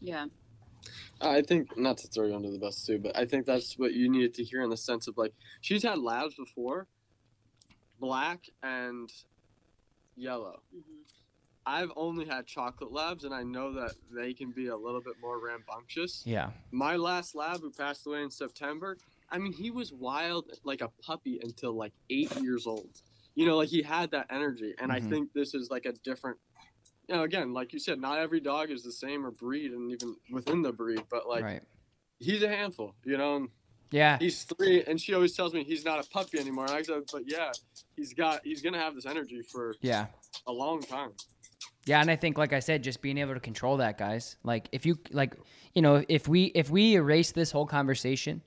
[0.00, 0.26] Yeah.
[1.20, 3.92] I think not to throw you under the bus too, but I think that's what
[3.92, 6.86] you needed to hear in the sense of like she's had labs before,
[8.04, 9.10] black and
[10.14, 10.60] yellow.
[10.76, 11.00] Mm-hmm.
[11.66, 15.14] I've only had chocolate labs, and I know that they can be a little bit
[15.22, 16.22] more rambunctious.
[16.26, 16.50] Yeah.
[16.70, 18.98] My last lab, who passed away in September,
[19.30, 22.90] I mean, he was wild like a puppy until like eight years old.
[23.34, 24.94] You know, like he had that energy, and Mhm.
[24.94, 26.38] I think this is like a different.
[27.08, 29.90] You know, again, like you said, not every dog is the same or breed, and
[29.90, 31.62] even within the breed, but like right.
[32.18, 32.94] he's a handful.
[33.04, 33.48] You know, and
[33.90, 34.18] Yeah.
[34.18, 36.64] he's three, and she always tells me he's not a puppy anymore.
[36.66, 37.52] And I said, but yeah,
[37.96, 40.06] he's got, he's gonna have this energy for Yeah.
[40.46, 41.10] a long time.
[41.86, 44.36] Yeah, and I think, like I said, just being able to control that, guys.
[44.42, 45.34] Like, if you like,
[45.74, 48.40] you know, if we if we erase this whole conversation,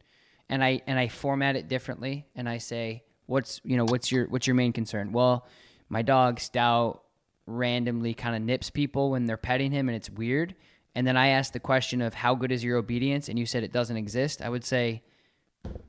[0.49, 4.27] and I and I format it differently, and I say, what's you know, what's your
[4.27, 5.11] what's your main concern?
[5.11, 5.45] Well,
[5.87, 7.03] my dog Stout
[7.45, 10.55] randomly kind of nips people when they're petting him, and it's weird.
[10.95, 13.63] And then I asked the question of how good is your obedience, and you said
[13.63, 14.41] it doesn't exist.
[14.41, 15.03] I would say,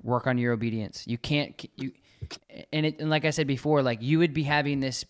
[0.03, 1.05] work on your obedience.
[1.07, 1.93] You can't you,
[2.73, 5.05] and it and like I said before, like you would be having this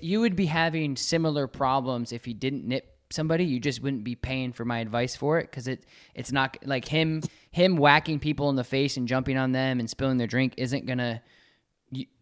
[0.00, 4.14] you would be having similar problems if you didn't nip somebody you just wouldn't be
[4.16, 5.84] paying for my advice for it because it
[6.14, 9.88] it's not like him him whacking people in the face and jumping on them and
[9.88, 11.22] spilling their drink isn't gonna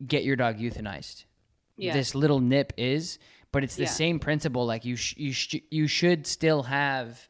[0.07, 1.25] get your dog euthanized
[1.77, 1.93] Yeah.
[1.95, 3.19] this little nip is
[3.51, 3.89] but it's the Yeah.
[3.89, 7.29] same principle like you sh- you sh- you should still have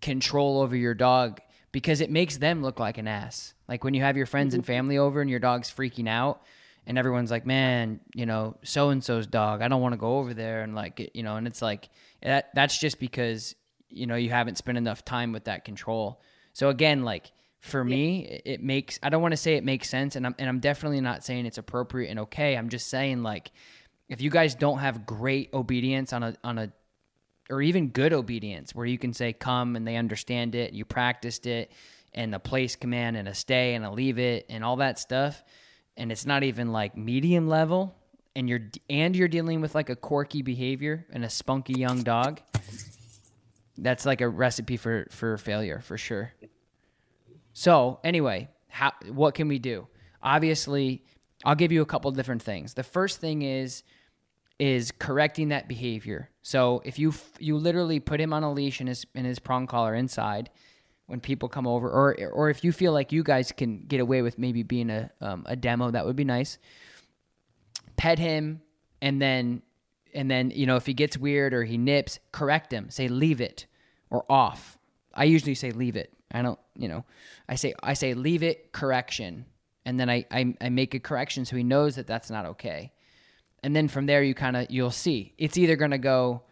[0.00, 1.40] control over your dog
[1.76, 3.52] because it makes them look like an ass.
[3.68, 4.72] Like when you have your friends and mm-hmm.
[4.72, 6.40] family over and your dog's freaking out
[6.86, 10.16] and everyone's like man you know so and so's dog i don't want to go
[10.16, 11.90] over there and like you know and it's like
[12.22, 13.54] that that's just because
[13.90, 16.22] you know you haven't spent enough time with that control.
[16.54, 19.90] So again like for me it- it makes i don't want to say it makes
[19.90, 22.56] sense and I'm, and I'm definitely not saying it's appropriate and okay.
[22.56, 23.52] I'm just saying like
[24.08, 26.72] if you guys don't have great obedience on a on a
[27.50, 31.46] or even good obedience where you can say come and they understand it you practiced
[31.46, 31.70] it
[32.16, 35.44] and a place command and a stay and a leave it and all that stuff.
[35.96, 37.94] And it's not even like medium level
[38.34, 42.40] and you're and you're dealing with like a quirky behavior and a spunky young dog
[43.78, 46.32] that's like a recipe for for failure for sure.
[47.52, 49.86] So anyway how what can we do?
[50.22, 51.04] Obviously
[51.44, 52.74] i'll give you a couple different things.
[52.74, 53.82] The first thing is
[54.58, 56.30] is correcting that behavior.
[56.46, 59.66] So if you you literally put him on a leash in his in his prong
[59.66, 60.48] collar inside
[61.06, 64.22] when people come over, or or if you feel like you guys can get away
[64.22, 66.58] with maybe being a um, a demo, that would be nice.
[67.96, 68.60] Pet him,
[69.02, 69.60] and then
[70.14, 72.90] and then you know if he gets weird or he nips, correct him.
[72.90, 73.66] Say leave it
[74.08, 74.78] or off.
[75.12, 76.12] I usually say leave it.
[76.30, 77.04] I don't you know
[77.48, 79.46] I say I say leave it correction,
[79.84, 82.92] and then I I, I make a correction so he knows that that's not okay
[83.66, 85.34] and then from there you kind of you'll see.
[85.38, 86.42] It's either going to go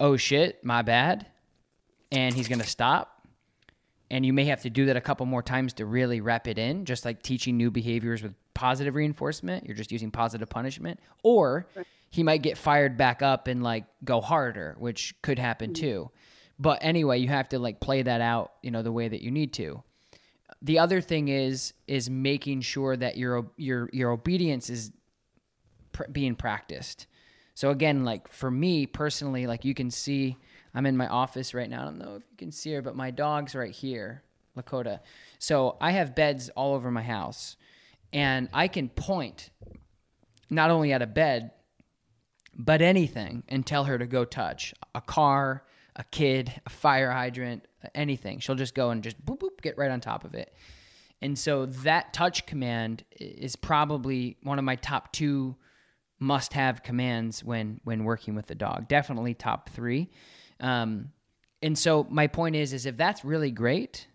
[0.00, 1.26] oh shit my bad
[2.10, 3.24] and he's going to stop.
[4.10, 6.58] And you may have to do that a couple more times to really wrap it
[6.58, 9.64] in just like teaching new behaviors with positive reinforcement.
[9.64, 10.98] You're just using positive punishment.
[11.22, 11.68] Or
[12.10, 15.84] he might get fired back up and like go harder which could happen mm-hmm.
[15.84, 16.10] too.
[16.58, 19.30] But anyway you have to like play that out you know the way that you
[19.30, 19.84] need to.
[20.62, 24.90] The other thing is is making sure that your your your obedience is
[25.92, 27.06] pr- being practiced.
[27.54, 30.36] So again, like for me personally, like you can see,
[30.74, 31.82] I'm in my office right now.
[31.82, 34.22] I don't know if you can see her, but my dog's right here,
[34.56, 35.00] Lakota.
[35.38, 37.56] So I have beds all over my house,
[38.12, 39.50] and I can point
[40.50, 41.50] not only at a bed,
[42.54, 45.64] but anything, and tell her to go touch a car,
[45.96, 48.38] a kid, a fire hydrant, anything.
[48.38, 50.54] She'll just go and just boop boop get right on top of it.
[51.20, 55.56] And so that touch command is probably one of my top two
[56.18, 58.88] must have commands when when working with the dog.
[58.88, 60.10] Definitely top three.
[60.60, 61.12] Um,
[61.62, 64.06] and so my point is, is if that's really great,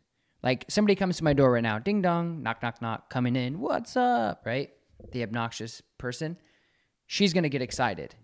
[0.42, 3.60] like somebody comes to my door right now, ding dong, knock knock knock, coming in,
[3.60, 4.70] what's up, right?
[5.12, 6.38] The obnoxious person,
[7.08, 8.16] she's gonna get excited,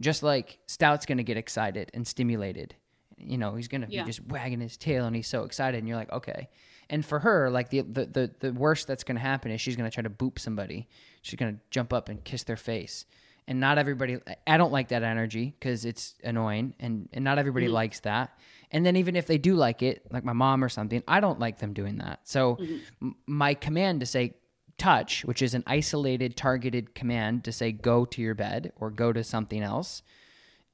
[0.00, 2.74] just like Stout's gonna get excited and stimulated.
[3.18, 4.02] You know, he's gonna Yeah.
[4.02, 6.48] be just wagging his tail and he's so excited, and you're like, okay.
[6.90, 9.90] And for her, like the the the, the worst that's gonna happen is she's gonna
[9.90, 10.88] try to boop somebody.
[11.22, 13.06] She's gonna jump up and kiss their face.
[13.48, 17.66] And not everybody, I don't like that energy because it's annoying, and, and not everybody
[17.74, 18.38] likes that.
[18.70, 21.38] And then even if they do like it, like my mom or something, I don't
[21.40, 22.20] like them doing that.
[22.24, 22.58] So
[23.02, 24.34] m- my command to say
[24.78, 29.12] touch, which is an isolated, targeted command to say go to your bed or go
[29.12, 30.02] to something else,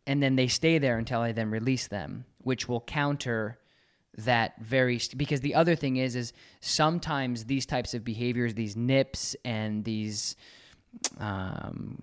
[0.07, 3.59] and then they stay there until I then release them, which will counter
[4.17, 8.77] that very st- because the other thing is is sometimes these types of behaviors, these
[8.77, 10.37] nips and these
[11.19, 11.99] um,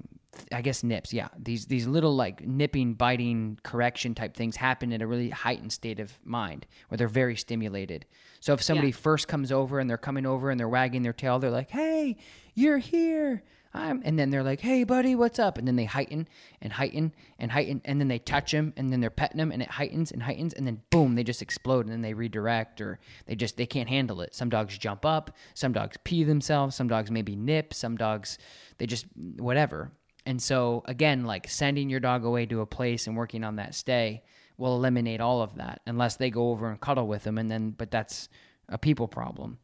[0.51, 1.29] I guess nips, yeah.
[1.37, 5.99] These these little like nipping, biting, correction type things happen in a really heightened state
[5.99, 8.05] of mind where they're very stimulated.
[8.39, 8.95] So if somebody Yeah.
[8.95, 12.17] first comes over and they're coming over and they're wagging their tail, they're like, "Hey,
[12.53, 13.43] you're here."
[13.77, 16.29] I'm, and then they're like, "Hey, buddy, what's up?" And then they heighten
[16.61, 19.61] and heighten and heighten, and then they touch him, and then they're petting him, and
[19.61, 22.99] it heightens and heightens, and then boom, they just explode, and then they redirect, or
[23.25, 24.33] they just they can't handle it.
[24.33, 28.37] Some dogs jump up, some dogs pee themselves, some dogs maybe nip, some dogs
[28.77, 29.07] they just
[29.37, 29.91] whatever.
[30.25, 33.75] And so again, like sending your dog away to a place and working on that
[33.75, 34.23] stay
[34.57, 37.71] will eliminate all of that, unless they go over and cuddle with them, and then
[37.71, 38.29] but that's
[38.69, 39.57] a people problem.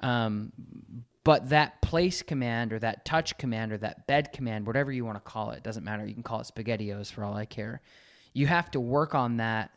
[0.00, 0.52] Um,
[1.24, 5.16] but that place command or that touch command or that bed command, whatever you want
[5.16, 6.06] to call it, doesn't matter.
[6.06, 7.80] You can call it spaghettios for all I care.
[8.32, 9.70] You have to work on that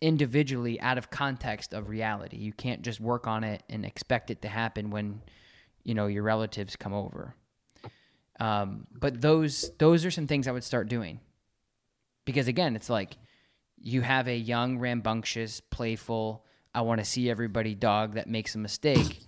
[0.00, 2.36] individually out of context of reality.
[2.36, 5.22] You can't just work on it and expect it to happen when,
[5.84, 7.34] you know, your relatives come over.
[8.38, 11.20] Um, but those those are some things I would start doing.
[12.24, 13.16] Because again, it's like
[13.78, 16.44] you have a young, rambunctious, playful,
[16.76, 19.22] I want to see everybody dog that makes a mistake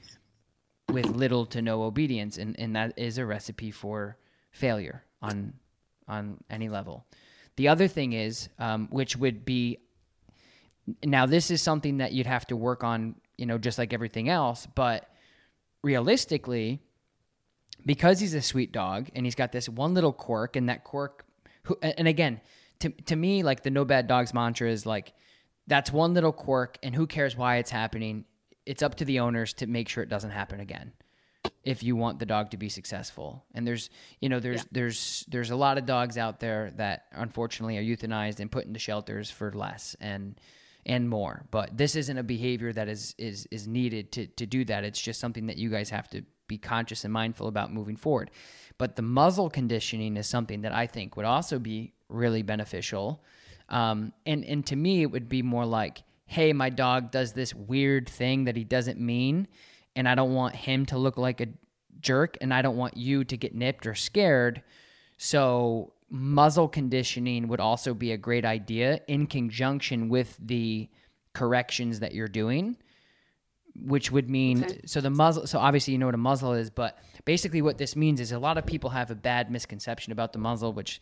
[0.90, 4.18] with little to no obedience and, and that is a recipe for
[4.50, 5.54] failure on
[6.06, 7.06] on any level.
[7.56, 9.78] The other thing is, um, which would be
[11.02, 14.28] now this is something that you'd have to work on, you know, just like everything
[14.28, 15.09] else, but
[15.82, 16.82] realistically,
[17.87, 21.24] because he's a sweet dog and he's got this one little quirk and that quirk
[21.64, 22.41] who, and again
[22.81, 25.12] to, to me like the no bad dogs mantra is like
[25.66, 28.24] that's one little quirk and who cares why it's happening?
[28.66, 30.93] It's up to the owners to make sure it doesn't happen again
[31.62, 33.45] if you want the dog to be successful.
[33.55, 37.79] And there's you know there's there's there's a lot of dogs out there that unfortunately
[37.79, 40.41] are euthanized and put into shelters for less and
[40.87, 41.45] and more.
[41.51, 44.85] But this isn't a behavior that is is is needed to to do that.
[44.85, 48.30] It's just something that you guys have to be conscious and mindful about moving forward.
[48.78, 53.22] But the muzzle conditioning is something that i think would also be really beneficial.
[53.68, 57.55] Um, and and to me it would be more like hey my dog does this
[57.55, 59.49] weird thing that he doesn't mean
[59.96, 61.49] and i don't want him to look like a
[62.01, 64.62] jerk and i don't want you to get nipped or scared.
[65.18, 70.88] So muzzle conditioning would also be a great idea in conjunction with the
[71.34, 72.76] corrections that you're doing
[73.83, 74.81] which would mean Okay.
[74.87, 77.95] so the muzzle so obviously you know what a muzzle is but basically what this
[77.97, 81.01] means is a lot of people have a bad misconception about the muzzle which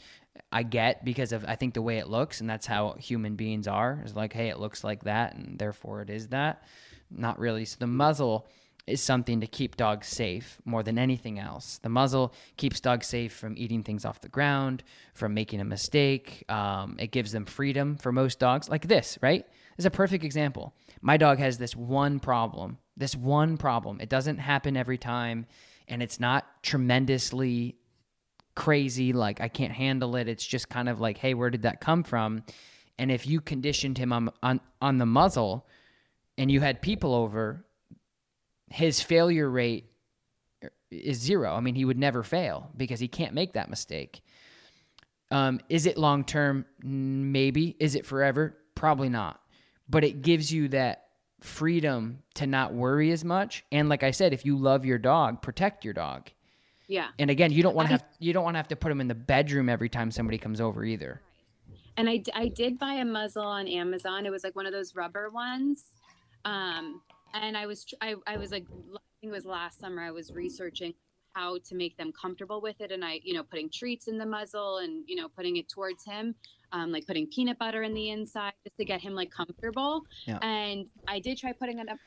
[0.53, 3.67] i get because of i think the way it looks and that's how human beings
[3.67, 6.63] are is like hey it looks like that and therefore it is that.
[7.09, 7.65] Not really.
[7.65, 8.49] So the muzzle
[8.89, 11.79] is something to keep dogs safe more than anything else.
[11.79, 14.83] The muzzle keeps dogs safe from eating things off the ground
[15.15, 16.45] from making a mistake.
[16.49, 19.45] Um, it gives them freedom for most dogs like this right?
[19.77, 24.01] This is a perfect example my dog has this one problem this one problem.
[24.01, 25.47] It doesn't happen every time
[25.89, 27.77] and it's not tremendously
[28.57, 30.29] crazy like i can't handle it.
[30.29, 32.43] It's just kind of like hey where did that come from?
[32.99, 35.67] And if you conditioned him on on, on the muzzle
[36.39, 37.65] and you had people over
[38.71, 39.91] his failure rate
[40.91, 41.55] is zero.
[41.55, 44.23] I mean he would never fail because he can't make that mistake.
[45.31, 46.65] Um, is it long term?
[46.83, 47.77] Maybe.
[47.79, 48.57] Is it forever?
[48.75, 49.41] Probably not
[49.89, 51.05] but it gives you that
[51.41, 55.41] freedom to not worry as much and like i said if you love your dog
[55.43, 56.31] protect your dog
[56.89, 57.09] Yeah.
[57.19, 59.01] and again, you don't want to have you don't want to have to put them
[59.01, 61.21] in the bedroom every time somebody comes over either.
[61.99, 64.25] And I, I did buy a muzzle on Amazon.
[64.27, 65.85] It was like one of those rubber ones.
[66.45, 67.01] Um,
[67.35, 70.31] and I was, I, I was like, I think it was last summer, I was
[70.33, 70.95] researching
[71.37, 72.91] how to make them comfortable with it.
[72.91, 76.05] And I, you know, putting treats in the muzzle and, you know, putting it towards
[76.05, 76.35] him,
[76.73, 80.03] um, like putting peanut butter in the inside just to get him like comfortable.
[80.27, 80.39] Yeah.
[80.43, 81.99] And I did try putting it up,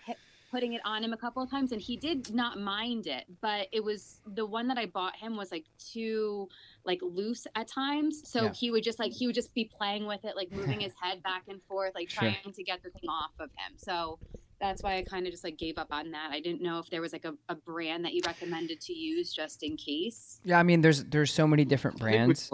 [0.52, 3.68] putting it on him a couple of times and he did not mind it but
[3.72, 6.48] it was the one that i bought him was like too
[6.86, 8.54] like loose at times so Yeah.
[8.54, 11.22] he would just like he would just be playing with it like moving his head
[11.22, 12.22] back and forth like Sure.
[12.32, 14.18] trying to get the thing off of him so
[14.60, 16.90] that's why i kind of just like gave up on that i didn't know if
[16.90, 20.60] there was like a, a brand that you recommended to use just in case Yeah,
[20.60, 22.52] I mean, there's there's so many different I think we- brands.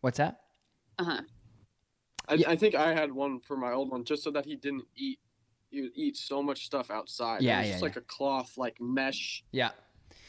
[0.00, 0.40] What's that?
[0.98, 1.20] uh-huh
[2.28, 2.50] I, Yeah.
[2.50, 5.18] I think I had one for my old one just so that he didn't eat.
[5.70, 7.42] He would eat so much stuff outside.
[7.42, 7.88] Yeah, it was yeah, just yeah.
[7.88, 9.70] like a cloth, like mesh Yeah,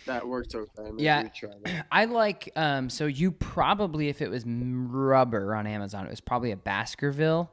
[0.05, 0.91] that worked okay.
[0.91, 1.23] Maybe Yeah.
[1.23, 1.85] we try that.
[1.91, 2.51] I like.
[2.55, 7.51] Um, so you probably, if it was rubber on Amazon, it was probably a Baskerville.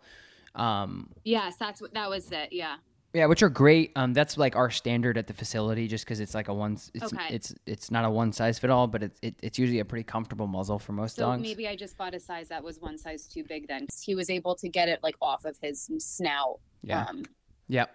[0.54, 2.76] Um, yes that's what that was it yeah
[3.14, 3.92] Yeah, which are great.
[3.96, 6.78] Um, that's like our standard at the facility, just because it's like a one.
[6.94, 7.34] It's Okay.
[7.34, 10.04] it's it's not a one size fit all, but it's it, it's usually a pretty
[10.04, 11.40] comfortable muzzle for most So dogs.
[11.42, 13.66] maybe I just bought a size that was one size too big.
[13.66, 16.60] Then he was able to get it like off of his snout.
[16.82, 17.06] Yeah.
[17.08, 17.22] Um,
[17.68, 17.90] Yep.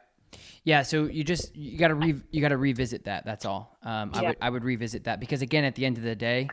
[0.64, 3.24] Yeah, so you just you got to re, you got to revisit that.
[3.24, 3.78] That's all.
[3.84, 4.28] Um, I Yeah.
[4.30, 6.50] would I would revisit that because again, at the end of the day,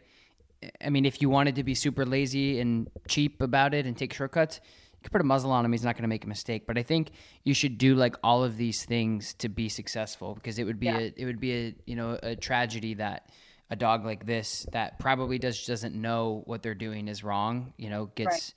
[0.85, 4.13] I mean, if you wanted to be super lazy and cheap about it and take
[4.13, 4.61] shortcuts,
[5.01, 5.73] you could put a muzzle on him.
[5.73, 6.67] He's not going to make a mistake.
[6.67, 10.59] But I think you should do like all of these things to be successful because
[10.59, 10.99] it would be Yeah.
[10.99, 13.31] a it would be a you know a tragedy that
[13.71, 17.73] a dog like this that probably does doesn't know what they're doing is wrong.
[17.79, 18.55] You know, gets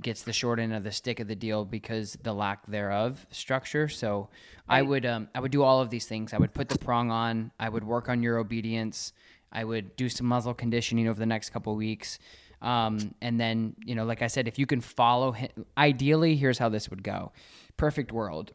[0.00, 3.88] gets the short end of the stick of the deal because the lack thereof structure.
[3.88, 4.30] So
[4.66, 6.32] I would um I would do all of these things.
[6.32, 7.50] I would put the prong on.
[7.60, 9.12] I would work on your obedience.
[9.52, 12.18] I would do some muzzle conditioning over the next couple weeks.
[12.62, 16.58] Um, and then, you know, like I said, if you can follow him, ideally, here's
[16.58, 17.32] how this would go.
[17.76, 18.52] Perfect world.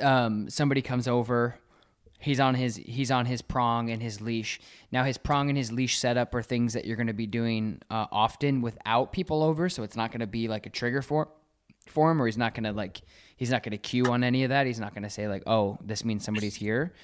[0.00, 1.56] Um, somebody comes over,
[2.18, 4.60] he's on his he's on his prong and his leash.
[4.90, 7.80] Now his prong and his leash setup are things that you're going to be doing
[7.90, 11.28] uh, often without people over, so it's not going to be like a trigger for
[11.86, 13.02] for him, or he's not going to like
[13.36, 14.66] he's not going to cue on any of that.
[14.66, 16.94] He's not going to say like, "Oh, this means somebody's here."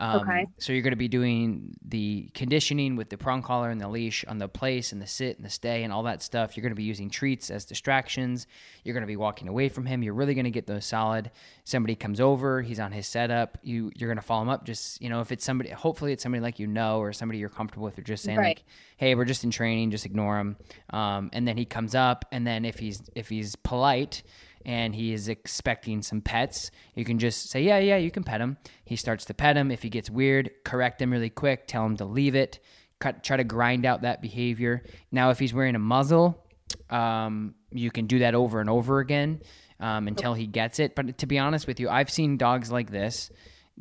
[0.00, 0.46] Um, Okay.
[0.58, 4.24] So you're going to be doing the conditioning with the prong collar and the leash
[4.26, 6.56] on the place and the sit and the stay and all that stuff.
[6.56, 8.46] You're going to be using treats as distractions.
[8.84, 10.02] You're going to be walking away from him.
[10.04, 11.30] You're really going to get those solid.
[11.64, 13.58] Somebody comes over, he's on his setup.
[13.62, 14.64] You you're going to follow him up.
[14.64, 17.48] Just you know, if it's somebody, hopefully it's somebody like you know or somebody you're
[17.48, 17.96] comfortable with.
[17.96, 18.56] You're just saying Right.
[18.58, 18.64] like,
[18.98, 19.90] hey, we're just in training.
[19.90, 20.56] Just ignore him.
[20.90, 24.22] Um, and then he comes up, and then if he's if he's polite
[24.64, 28.40] and he is expecting some pets, you can just say, Yeah, yeah, you can pet
[28.40, 28.56] him.
[28.84, 29.70] He starts to pet him.
[29.70, 32.58] If he gets weird, correct him really quick, tell him to leave it,
[32.98, 34.82] cut, try to grind out that behavior.
[35.12, 36.44] Now, if he's wearing a muzzle,
[36.90, 39.40] um, you can do that over and over again
[39.80, 40.94] um, until he gets it.
[40.94, 43.30] But to be honest with you, I've seen dogs like this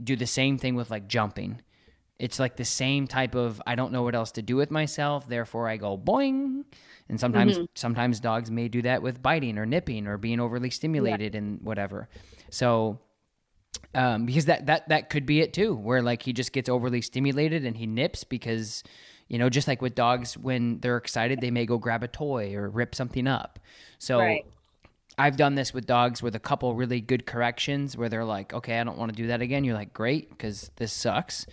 [0.01, 1.61] do the same thing with like jumping.
[2.19, 5.27] It's like the same type of I don't know what else to do with myself,
[5.27, 6.65] therefore I go boing.
[7.09, 11.35] And sometimes sometimes dogs may do that with biting or nipping or being overly stimulated
[11.35, 12.09] and whatever.
[12.49, 12.99] So
[13.95, 17.01] um, because that that that could be it too, where like he just gets overly
[17.01, 18.83] stimulated and he nips because
[19.27, 22.53] you know just like with dogs when they're excited they may go grab a toy
[22.55, 23.59] or rip something up.
[23.99, 24.45] So Right.
[25.19, 28.79] I've done this with dogs with a couple really good corrections where they're like, okay,
[28.79, 29.63] I don't want to do that again.
[29.63, 31.47] You're like, great, because this sucks.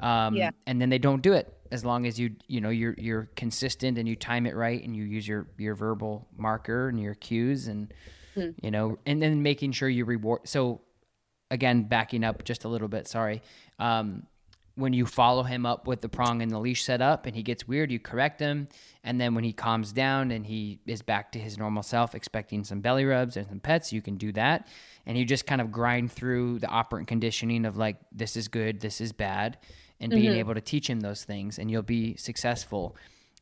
[0.00, 0.50] Um, Yeah.
[0.66, 3.98] And then they don't do it as long as you, you know, you're you're consistent
[3.98, 7.68] and you time it right and you use your your verbal marker and your cues
[7.68, 7.92] and
[8.62, 10.40] you know, and then making sure you reward.
[10.44, 10.82] So
[11.50, 13.08] again, backing up just a little bit.
[13.08, 13.42] Sorry.
[13.78, 14.26] Um,
[14.74, 17.42] when you follow him up with the prong and the leash set up and he
[17.42, 18.68] gets weird, you correct him.
[19.02, 22.62] And then when he calms down and he is back to his normal self, expecting
[22.62, 24.68] some belly rubs and some pets, you can do that.
[25.06, 28.80] And you just kind of grind through the operant conditioning of like, this is good,
[28.80, 29.56] this is bad,
[30.00, 32.96] and being able to teach him those things, and you'll be successful.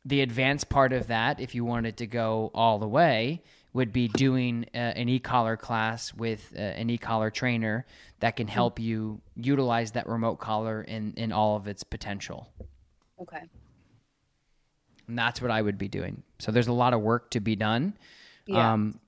[0.05, 3.41] The advanced part of that, if you wanted to go all the way,
[3.73, 7.85] would be doing uh, an e-collar class with uh, an e-collar trainer
[8.21, 12.47] that can help you utilize that remote collar in, in all of its potential.
[13.19, 13.43] Okay.
[15.07, 16.23] And that's what I would be doing.
[16.39, 17.97] So there's a lot of work to be done.
[18.47, 18.73] Yeah.
[18.73, 18.99] Um,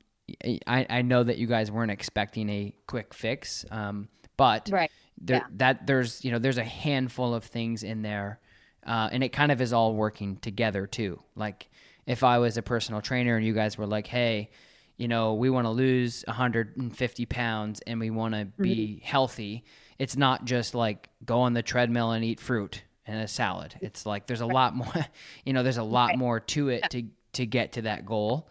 [0.68, 4.92] I, I know that you guys weren't expecting a quick fix, um, but Right.
[5.20, 5.48] There, Yeah.
[5.58, 8.40] that there's you know there's a handful of things in there,
[8.86, 11.22] uh, and it kind of is all working together too.
[11.36, 11.70] Like
[12.06, 14.50] if I was a personal trainer and you guys were like, hey,
[14.98, 19.64] you know, we want to lose 150 pounds and we want to be healthy.
[20.00, 23.76] It's not just like go on the treadmill and eat fruit and a salad.
[23.82, 24.94] It's like there's a lot more,
[25.46, 27.04] you know, there's a lot more to it to
[27.34, 28.48] to get to that goal.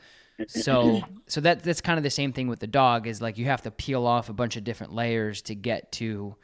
[0.49, 3.47] So so that that's kind of the same thing with the dog is like you
[3.47, 6.37] have to peel off a bunch of different layers to get to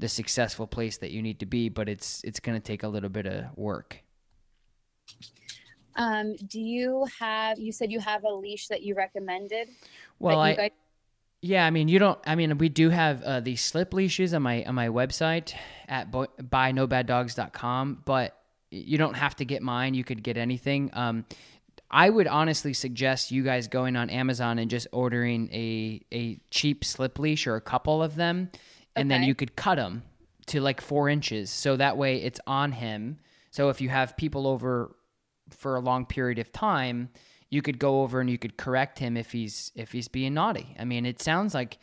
[0.00, 2.88] the successful place that you need to be, but it's it's going to take a
[2.88, 4.02] little bit of work.
[5.96, 7.58] Um, do you have?
[7.58, 9.68] You said you have a leash that you recommended.
[10.18, 10.70] Well, that I guys,
[11.42, 12.18] Yeah, I mean, you don't.
[12.26, 15.54] I mean, we do have uh, these slip leashes on my on my website
[15.88, 18.36] at bo- buynobaddogs.com, but
[18.70, 19.94] you don't have to get mine.
[19.94, 20.90] You could get anything.
[20.92, 21.24] Um,
[21.90, 26.84] I would honestly suggest you guys going on Amazon and just ordering a a cheap
[26.84, 28.50] slip leash or a couple of them,
[28.96, 30.02] and then you could cut them
[30.46, 33.18] to like four inches, so that way it's on him.
[33.50, 34.96] So if you have people over
[35.50, 37.10] for a long period of time,
[37.50, 40.74] you could go over and you could correct him if he's if he's being naughty.
[40.78, 41.78] I mean, it sounds like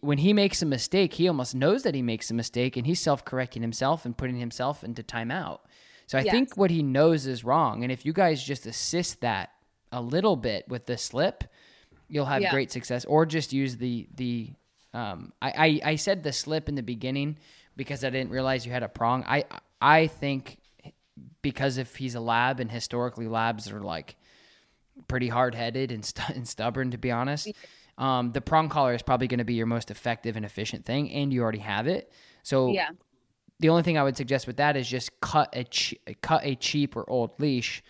[0.00, 3.00] when he makes a mistake, he almost knows that he makes a mistake and he's
[3.00, 5.58] self-correcting himself and putting himself into timeout.
[6.06, 9.50] So I think what he knows is wrong, and if you guys just assist that
[9.92, 11.44] a little bit with the slip,
[12.08, 12.50] you'll have Yeah.
[12.50, 13.04] great success.
[13.06, 14.52] Or just use the the
[14.94, 17.38] Um, I, I I said the slip in the beginning
[17.76, 19.24] because I didn't realize you had a prong.
[19.26, 19.44] I
[19.82, 20.58] I think
[21.42, 24.16] because if he's a lab and historically labs are like
[25.08, 27.50] pretty hard headed and, st- and stubborn, to be honest.
[27.98, 31.10] Um, the prong collar is probably going to be your most effective and efficient thing,
[31.12, 32.10] and you already have it.
[32.42, 32.90] So Yeah.
[33.60, 36.54] the only thing I would suggest with that is just cut a che- cut a
[36.56, 37.82] cheap or old leash,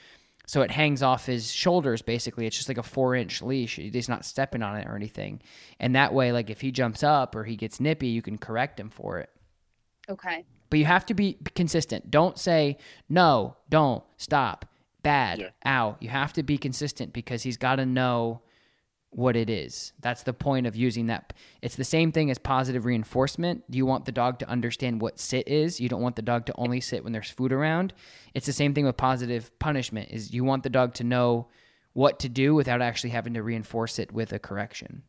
[0.47, 2.03] so it hangs off his shoulders.
[2.03, 3.77] Basically, it's just like a four inch leash.
[3.77, 5.41] He's not stepping on it or anything,
[5.81, 8.79] and that way, like if he jumps up or he gets nippy, you can correct
[8.79, 9.31] him for it.
[10.09, 10.45] Okay.
[10.71, 12.11] But you have to be consistent.
[12.11, 12.79] Don't say
[13.09, 14.67] no, don't stop,
[15.03, 15.49] bad, Yeah.
[15.67, 15.97] ow.
[16.01, 18.43] You have to be consistent because he's got to know
[19.15, 19.93] what it is.
[20.01, 21.33] That's the point of using that.
[21.63, 23.65] It's the same thing as positive reinforcement.
[23.69, 25.81] You want the dog to understand what sit is.
[25.81, 27.95] You don't want the dog to only sit when there's food around.
[28.35, 30.11] It's the same thing with positive punishment.
[30.11, 31.49] Is you want the dog to know
[31.95, 35.03] what to do without actually having to reinforce it with a correction.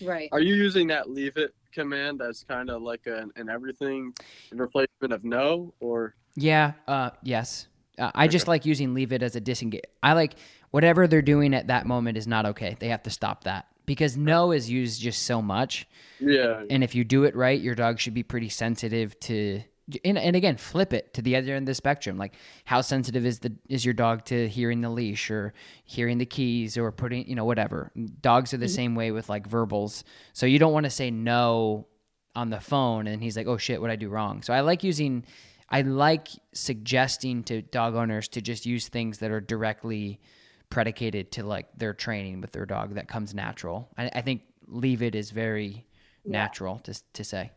[0.00, 0.28] Right.
[0.32, 4.14] Are you using that leave it command as kind of like an, an everything
[4.52, 6.72] replacement of no or Yeah.
[6.86, 7.10] Uh.
[7.22, 7.66] Yes.
[7.98, 9.82] Uh, I just like using leave it as a disengage.
[10.02, 10.34] I like
[10.70, 12.76] whatever they're doing at that moment is not okay.
[12.78, 15.86] They have to stop that because no is used just so much.
[16.20, 19.62] yeah And if you do it right, your dog should be pretty sensitive to.
[20.04, 22.16] And, and again, flip it to the other end of the spectrum.
[22.16, 22.34] Like,
[22.64, 25.52] how sensitive is the is your dog to hearing the leash or
[25.84, 27.90] hearing the keys or putting, you know, whatever.
[28.20, 30.04] Dogs are the same way with like verbals.
[30.32, 31.86] So you don't want to say no
[32.34, 34.84] on the phone and he's like, "Oh shit, what I do wrong?" So I like
[34.84, 35.24] using,
[35.72, 40.20] I like suggesting to dog owners to just use things that are directly
[40.68, 43.88] predicated to like their training with their dog that comes natural.
[43.96, 45.86] I, I think leave it is very
[46.24, 47.50] natural to to say.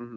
[0.00, 0.16] Mm-hmm.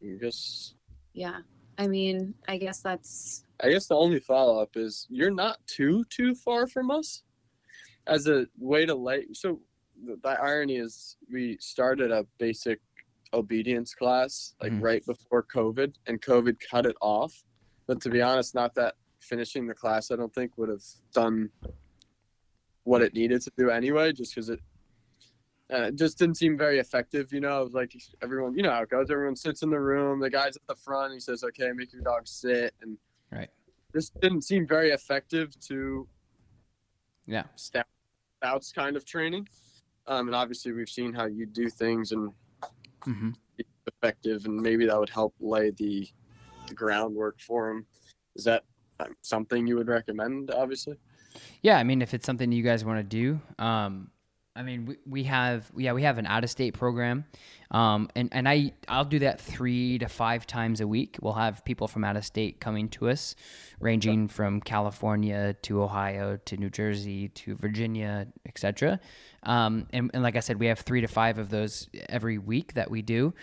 [0.00, 0.74] you just
[1.12, 1.38] Yeah.
[1.78, 6.04] I mean, I guess that's I guess the only follow up is you're not too
[6.04, 7.22] too far from us.
[8.06, 9.60] As a way to lay, so
[10.04, 12.80] the, the irony is we started a basic
[13.36, 14.82] obedience class like Mhm.
[14.82, 17.44] right before COVID, and COVID cut it off.
[17.86, 20.82] But to be honest, not that finishing the class, I don't think would have
[21.12, 21.50] done
[22.84, 24.60] what it needed to do anyway, just because it.
[25.68, 27.64] Uh, it just didn't seem very effective, you know.
[27.64, 29.10] Like everyone, you know how it goes.
[29.10, 30.20] Everyone sits in the room.
[30.20, 31.12] The guy's at the front.
[31.12, 32.96] He says, "Okay, make your dog sit," and
[33.32, 33.50] Right.
[33.92, 36.08] this didn't seem very effective to
[37.26, 37.48] Yeah.
[37.56, 37.86] staff
[38.42, 39.48] outs kind of training.
[40.06, 42.32] Um, and obviously, we've seen how you do things and
[43.06, 43.30] hmm
[43.86, 46.08] effective, and maybe that would help lay the,
[46.66, 47.86] the groundwork for him.
[48.34, 48.64] Is that
[49.00, 50.50] um, something you would recommend?
[50.50, 50.98] Obviously,
[51.62, 54.10] Yeah, I mean, if it's something you guys want to do, um,
[54.56, 57.24] I mean, we, we have yeah we have an out of state program,
[57.70, 61.18] um, and and I I'll do that three to five times a week.
[61.20, 63.36] We'll have people from out of state coming to us,
[63.80, 68.98] ranging from California to Ohio to New Jersey to Virginia, etc.
[69.42, 72.74] Um, and, and like I said, we have three to five of those every week
[72.74, 73.34] that we do.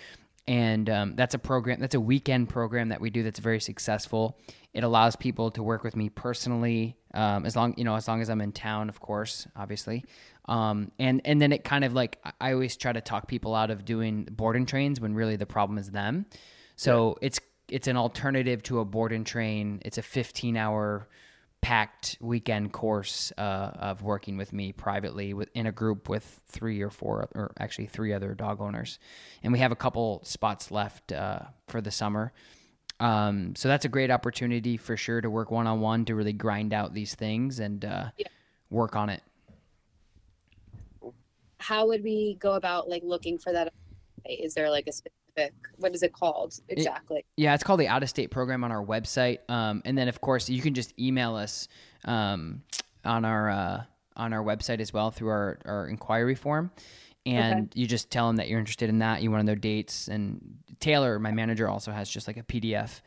[0.48, 1.80] And um, that's a program.
[1.80, 3.24] That's a weekend program that we do.
[3.24, 4.38] That's very successful.
[4.74, 8.22] It allows people to work with me personally, um, as long you know, as long
[8.22, 10.04] as I'm in town, of course, obviously.
[10.46, 13.72] Um, and and then it kind of like I- always try to talk people out
[13.72, 16.26] of doing board and trains when really the problem is them.
[16.76, 17.40] So it's
[17.70, 19.82] it's an alternative to a board and train.
[19.86, 21.08] It's a 15 hour
[21.64, 26.82] packed weekend course uh, of working with me privately with, in a group with three
[26.82, 29.00] or four or actually three other dog owners
[29.44, 32.34] and we have a couple spots left uh, for the summer
[33.00, 36.94] um, so that's a great opportunity for sure to work one-on-one to really grind out
[36.94, 38.28] these things and uh, Yeah.
[38.70, 39.24] work on it
[41.64, 43.72] how would we go about like looking for that?
[44.26, 45.14] Is there like a specific
[45.78, 47.26] what is it called exactly?
[47.38, 49.40] Yeah, it's called the Out of State program on our website.
[49.50, 51.68] Um, and then, of course, you can just email us
[52.06, 52.64] um,
[53.04, 53.84] on our uh,
[54.16, 56.72] on our website as well through our, our inquiry form.
[57.26, 59.22] And you just tell them that you're interested in that.
[59.22, 60.10] You want to know dates.
[60.10, 63.00] And Taylor, my manager, also has just like a PDF.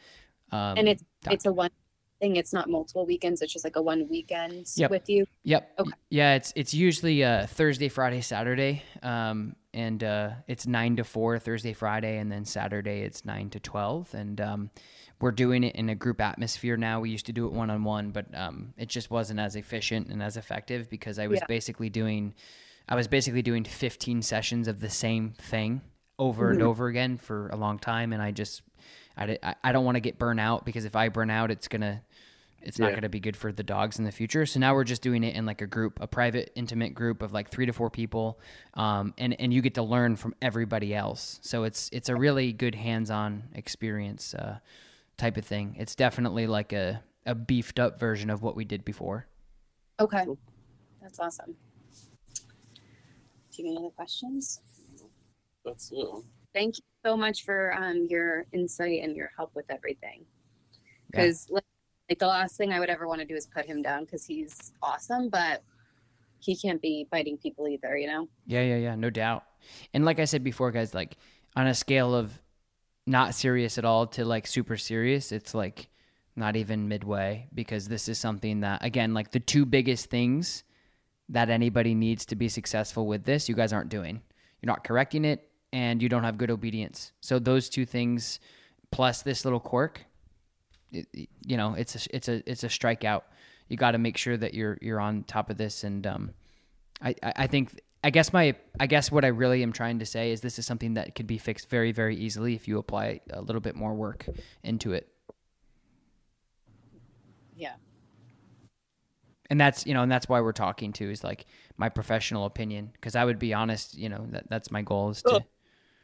[0.53, 1.71] Um, and it's doc- it's a one
[2.19, 2.37] thing.
[2.37, 3.43] It's not multiple weekends.
[3.43, 4.91] It's just like a one weekend Yep.
[4.91, 5.27] with you.
[5.45, 5.71] Yep.
[5.81, 5.91] Okay.
[6.09, 11.39] Yeah, it's it's usually uh, Thursday, Friday, Saturday, um, and uh, it's nine to four
[11.39, 14.13] Thursday, Friday, and then Saturday it's nine to twelve.
[14.15, 14.71] And um,
[15.21, 17.01] we're doing it in a group atmosphere now.
[17.01, 20.09] We used to do it one on one, but um, it just wasn't as efficient
[20.09, 21.47] and as effective because I was Yeah.
[21.47, 22.35] basically doing,
[22.89, 25.83] I was basically doing fifteen sessions of the same thing
[26.19, 28.63] over and over again for a long time, and I just,
[29.17, 31.69] I, I, I don't want to get burnt out because if I burn out, it's
[31.69, 32.03] gonna
[32.67, 32.93] it's not Yeah.
[32.93, 34.45] going to be good for the dogs in the future.
[34.45, 37.33] So now we're just doing it in like a group, a private, intimate group of
[37.33, 38.39] like three to four people,
[38.75, 41.39] um, and and you get to learn from everybody else.
[41.43, 44.59] So it's it's a really good hands-on experience uh,
[45.17, 45.77] type of thing.
[45.79, 49.27] It's definitely like a a beefed up version of what we did before.
[49.99, 50.25] Okay,
[51.01, 51.57] that's awesome.
[53.53, 54.61] Do you have any other questions?
[55.65, 56.07] That's it.
[56.53, 60.25] Thank you so much for um, your insight and your help with everything.
[61.15, 61.23] Yeah.
[61.23, 61.65] Because like,
[62.09, 64.25] like the last thing I would ever want to do is put him down because
[64.25, 65.63] he's awesome, but
[66.39, 67.97] he can't be biting people either.
[67.97, 68.29] You know.
[68.47, 69.45] Yeah, yeah, yeah, no doubt.
[69.93, 71.17] And like I said before, guys, like
[71.55, 72.41] on a scale of
[73.07, 75.89] not serious at all to like super serious, it's like
[76.37, 80.65] not even midway because this is something that again, like the two biggest things
[81.29, 84.21] that anybody needs to be successful with this, you guys aren't doing.
[84.61, 87.13] You're not correcting it and you don't have good obedience.
[87.21, 88.39] So those two things
[88.91, 90.05] plus this little quirk,
[90.93, 93.23] it, it- you know, it's a it's a it's a strikeout.
[93.69, 96.31] You got to make sure that you're you're on top of this and um
[97.03, 100.07] I, I I think I guess my I guess what I really am trying to
[100.07, 103.21] say is this is something that could be fixed very very easily if you apply
[103.31, 104.27] a little bit more work
[104.63, 105.09] into it.
[107.57, 107.75] Yeah.
[109.49, 112.91] And that's you know and that's why we're talking to is like my professional opinion
[112.93, 115.45] because I would be honest you know that that's my goal is to.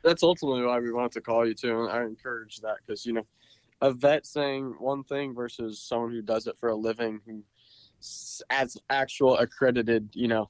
[0.04, 3.12] That's ultimately why we wanted to call you too, and I encourage that because you
[3.12, 3.24] know,
[3.82, 7.42] a vet saying one thing versus someone who does it for a living who
[8.88, 10.48] actual accredited, you know,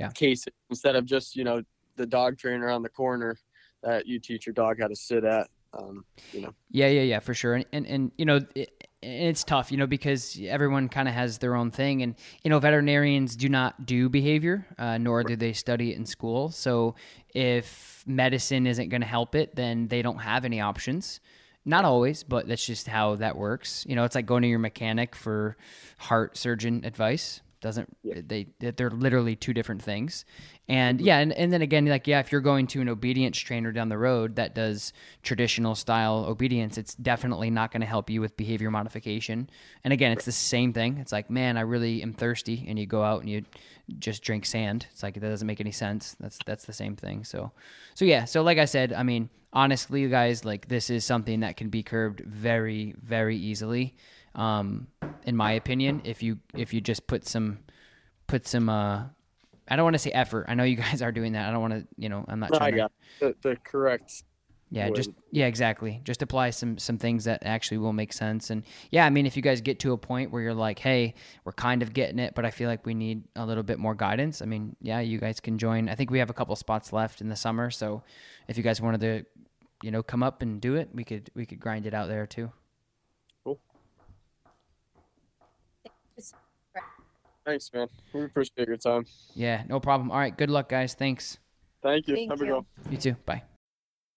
[0.00, 0.10] Yeah.
[0.10, 1.62] cases instead of just you know
[1.96, 3.36] the dog trainer on the corner
[3.82, 5.48] that you teach your dog how to sit at.
[5.78, 7.54] Um, you know, Yeah, yeah, yeah, for sure.
[7.54, 8.70] And and, and you know, it,
[9.02, 12.58] it's tough, you know, because everyone kind of has their own thing, and you know,
[12.58, 16.50] veterinarians do not do behavior, uh, nor do they study it in school.
[16.50, 16.94] So
[17.34, 21.20] if medicine isn't going to help it, then they don't have any options.
[21.68, 23.84] Not always, but that's just how that works.
[23.86, 25.58] You know, it's like going to your mechanic for
[25.98, 27.42] heart surgeon advice.
[27.60, 28.46] Doesn't they?
[28.60, 30.24] They're literally two different things.
[30.68, 31.06] And mm-hmm.
[31.06, 33.88] yeah, and, and then again, like yeah, if you're going to an obedience trainer down
[33.90, 34.92] the road that does
[35.22, 39.50] traditional style obedience, it's definitely not going to help you with behavior modification.
[39.84, 40.98] And again, it's the same thing.
[40.98, 43.44] It's like, man, I really am thirsty, and you go out and you
[43.98, 44.86] just drink sand.
[44.92, 46.16] It's like that doesn't make any sense.
[46.20, 47.24] That's that's the same thing.
[47.24, 47.50] So,
[47.94, 48.24] so yeah.
[48.24, 51.68] So like I said, I mean, honestly, you guys, like this is something that can
[51.68, 53.94] be curbed very, very easily.
[54.34, 54.88] Um,
[55.24, 57.58] in my opinion, if you if you just put some
[58.26, 59.04] put some uh
[59.70, 60.46] I don't want to say effort.
[60.48, 61.48] I know you guys are doing that.
[61.48, 63.56] I don't want to, you know, I'm not no, I trying to got the, the
[63.64, 64.22] correct.
[64.70, 66.00] Yeah, just yeah, exactly.
[66.04, 68.50] Just apply some some things that actually will make sense.
[68.50, 71.14] And yeah, I mean, if you guys get to a point where you're like, hey,
[71.44, 73.94] we're kind of getting it, but I feel like we need a little bit more
[73.94, 74.42] guidance.
[74.42, 75.88] I mean, yeah, you guys can join.
[75.88, 78.02] I think we have a couple spots left in the summer, so
[78.46, 79.24] if you guys wanted to,
[79.82, 82.26] you know, come up and do it, we could we could grind it out there
[82.26, 82.52] too.
[83.44, 83.58] Cool.
[87.46, 87.88] Thanks, man.
[88.12, 89.06] We appreciate your time.
[89.34, 90.10] Yeah, no problem.
[90.10, 90.92] All right, good luck, guys.
[90.92, 91.38] Thanks.
[91.82, 92.16] Thank you.
[92.16, 92.66] Thank Have a good one.
[92.90, 93.16] You too.
[93.24, 93.44] Bye.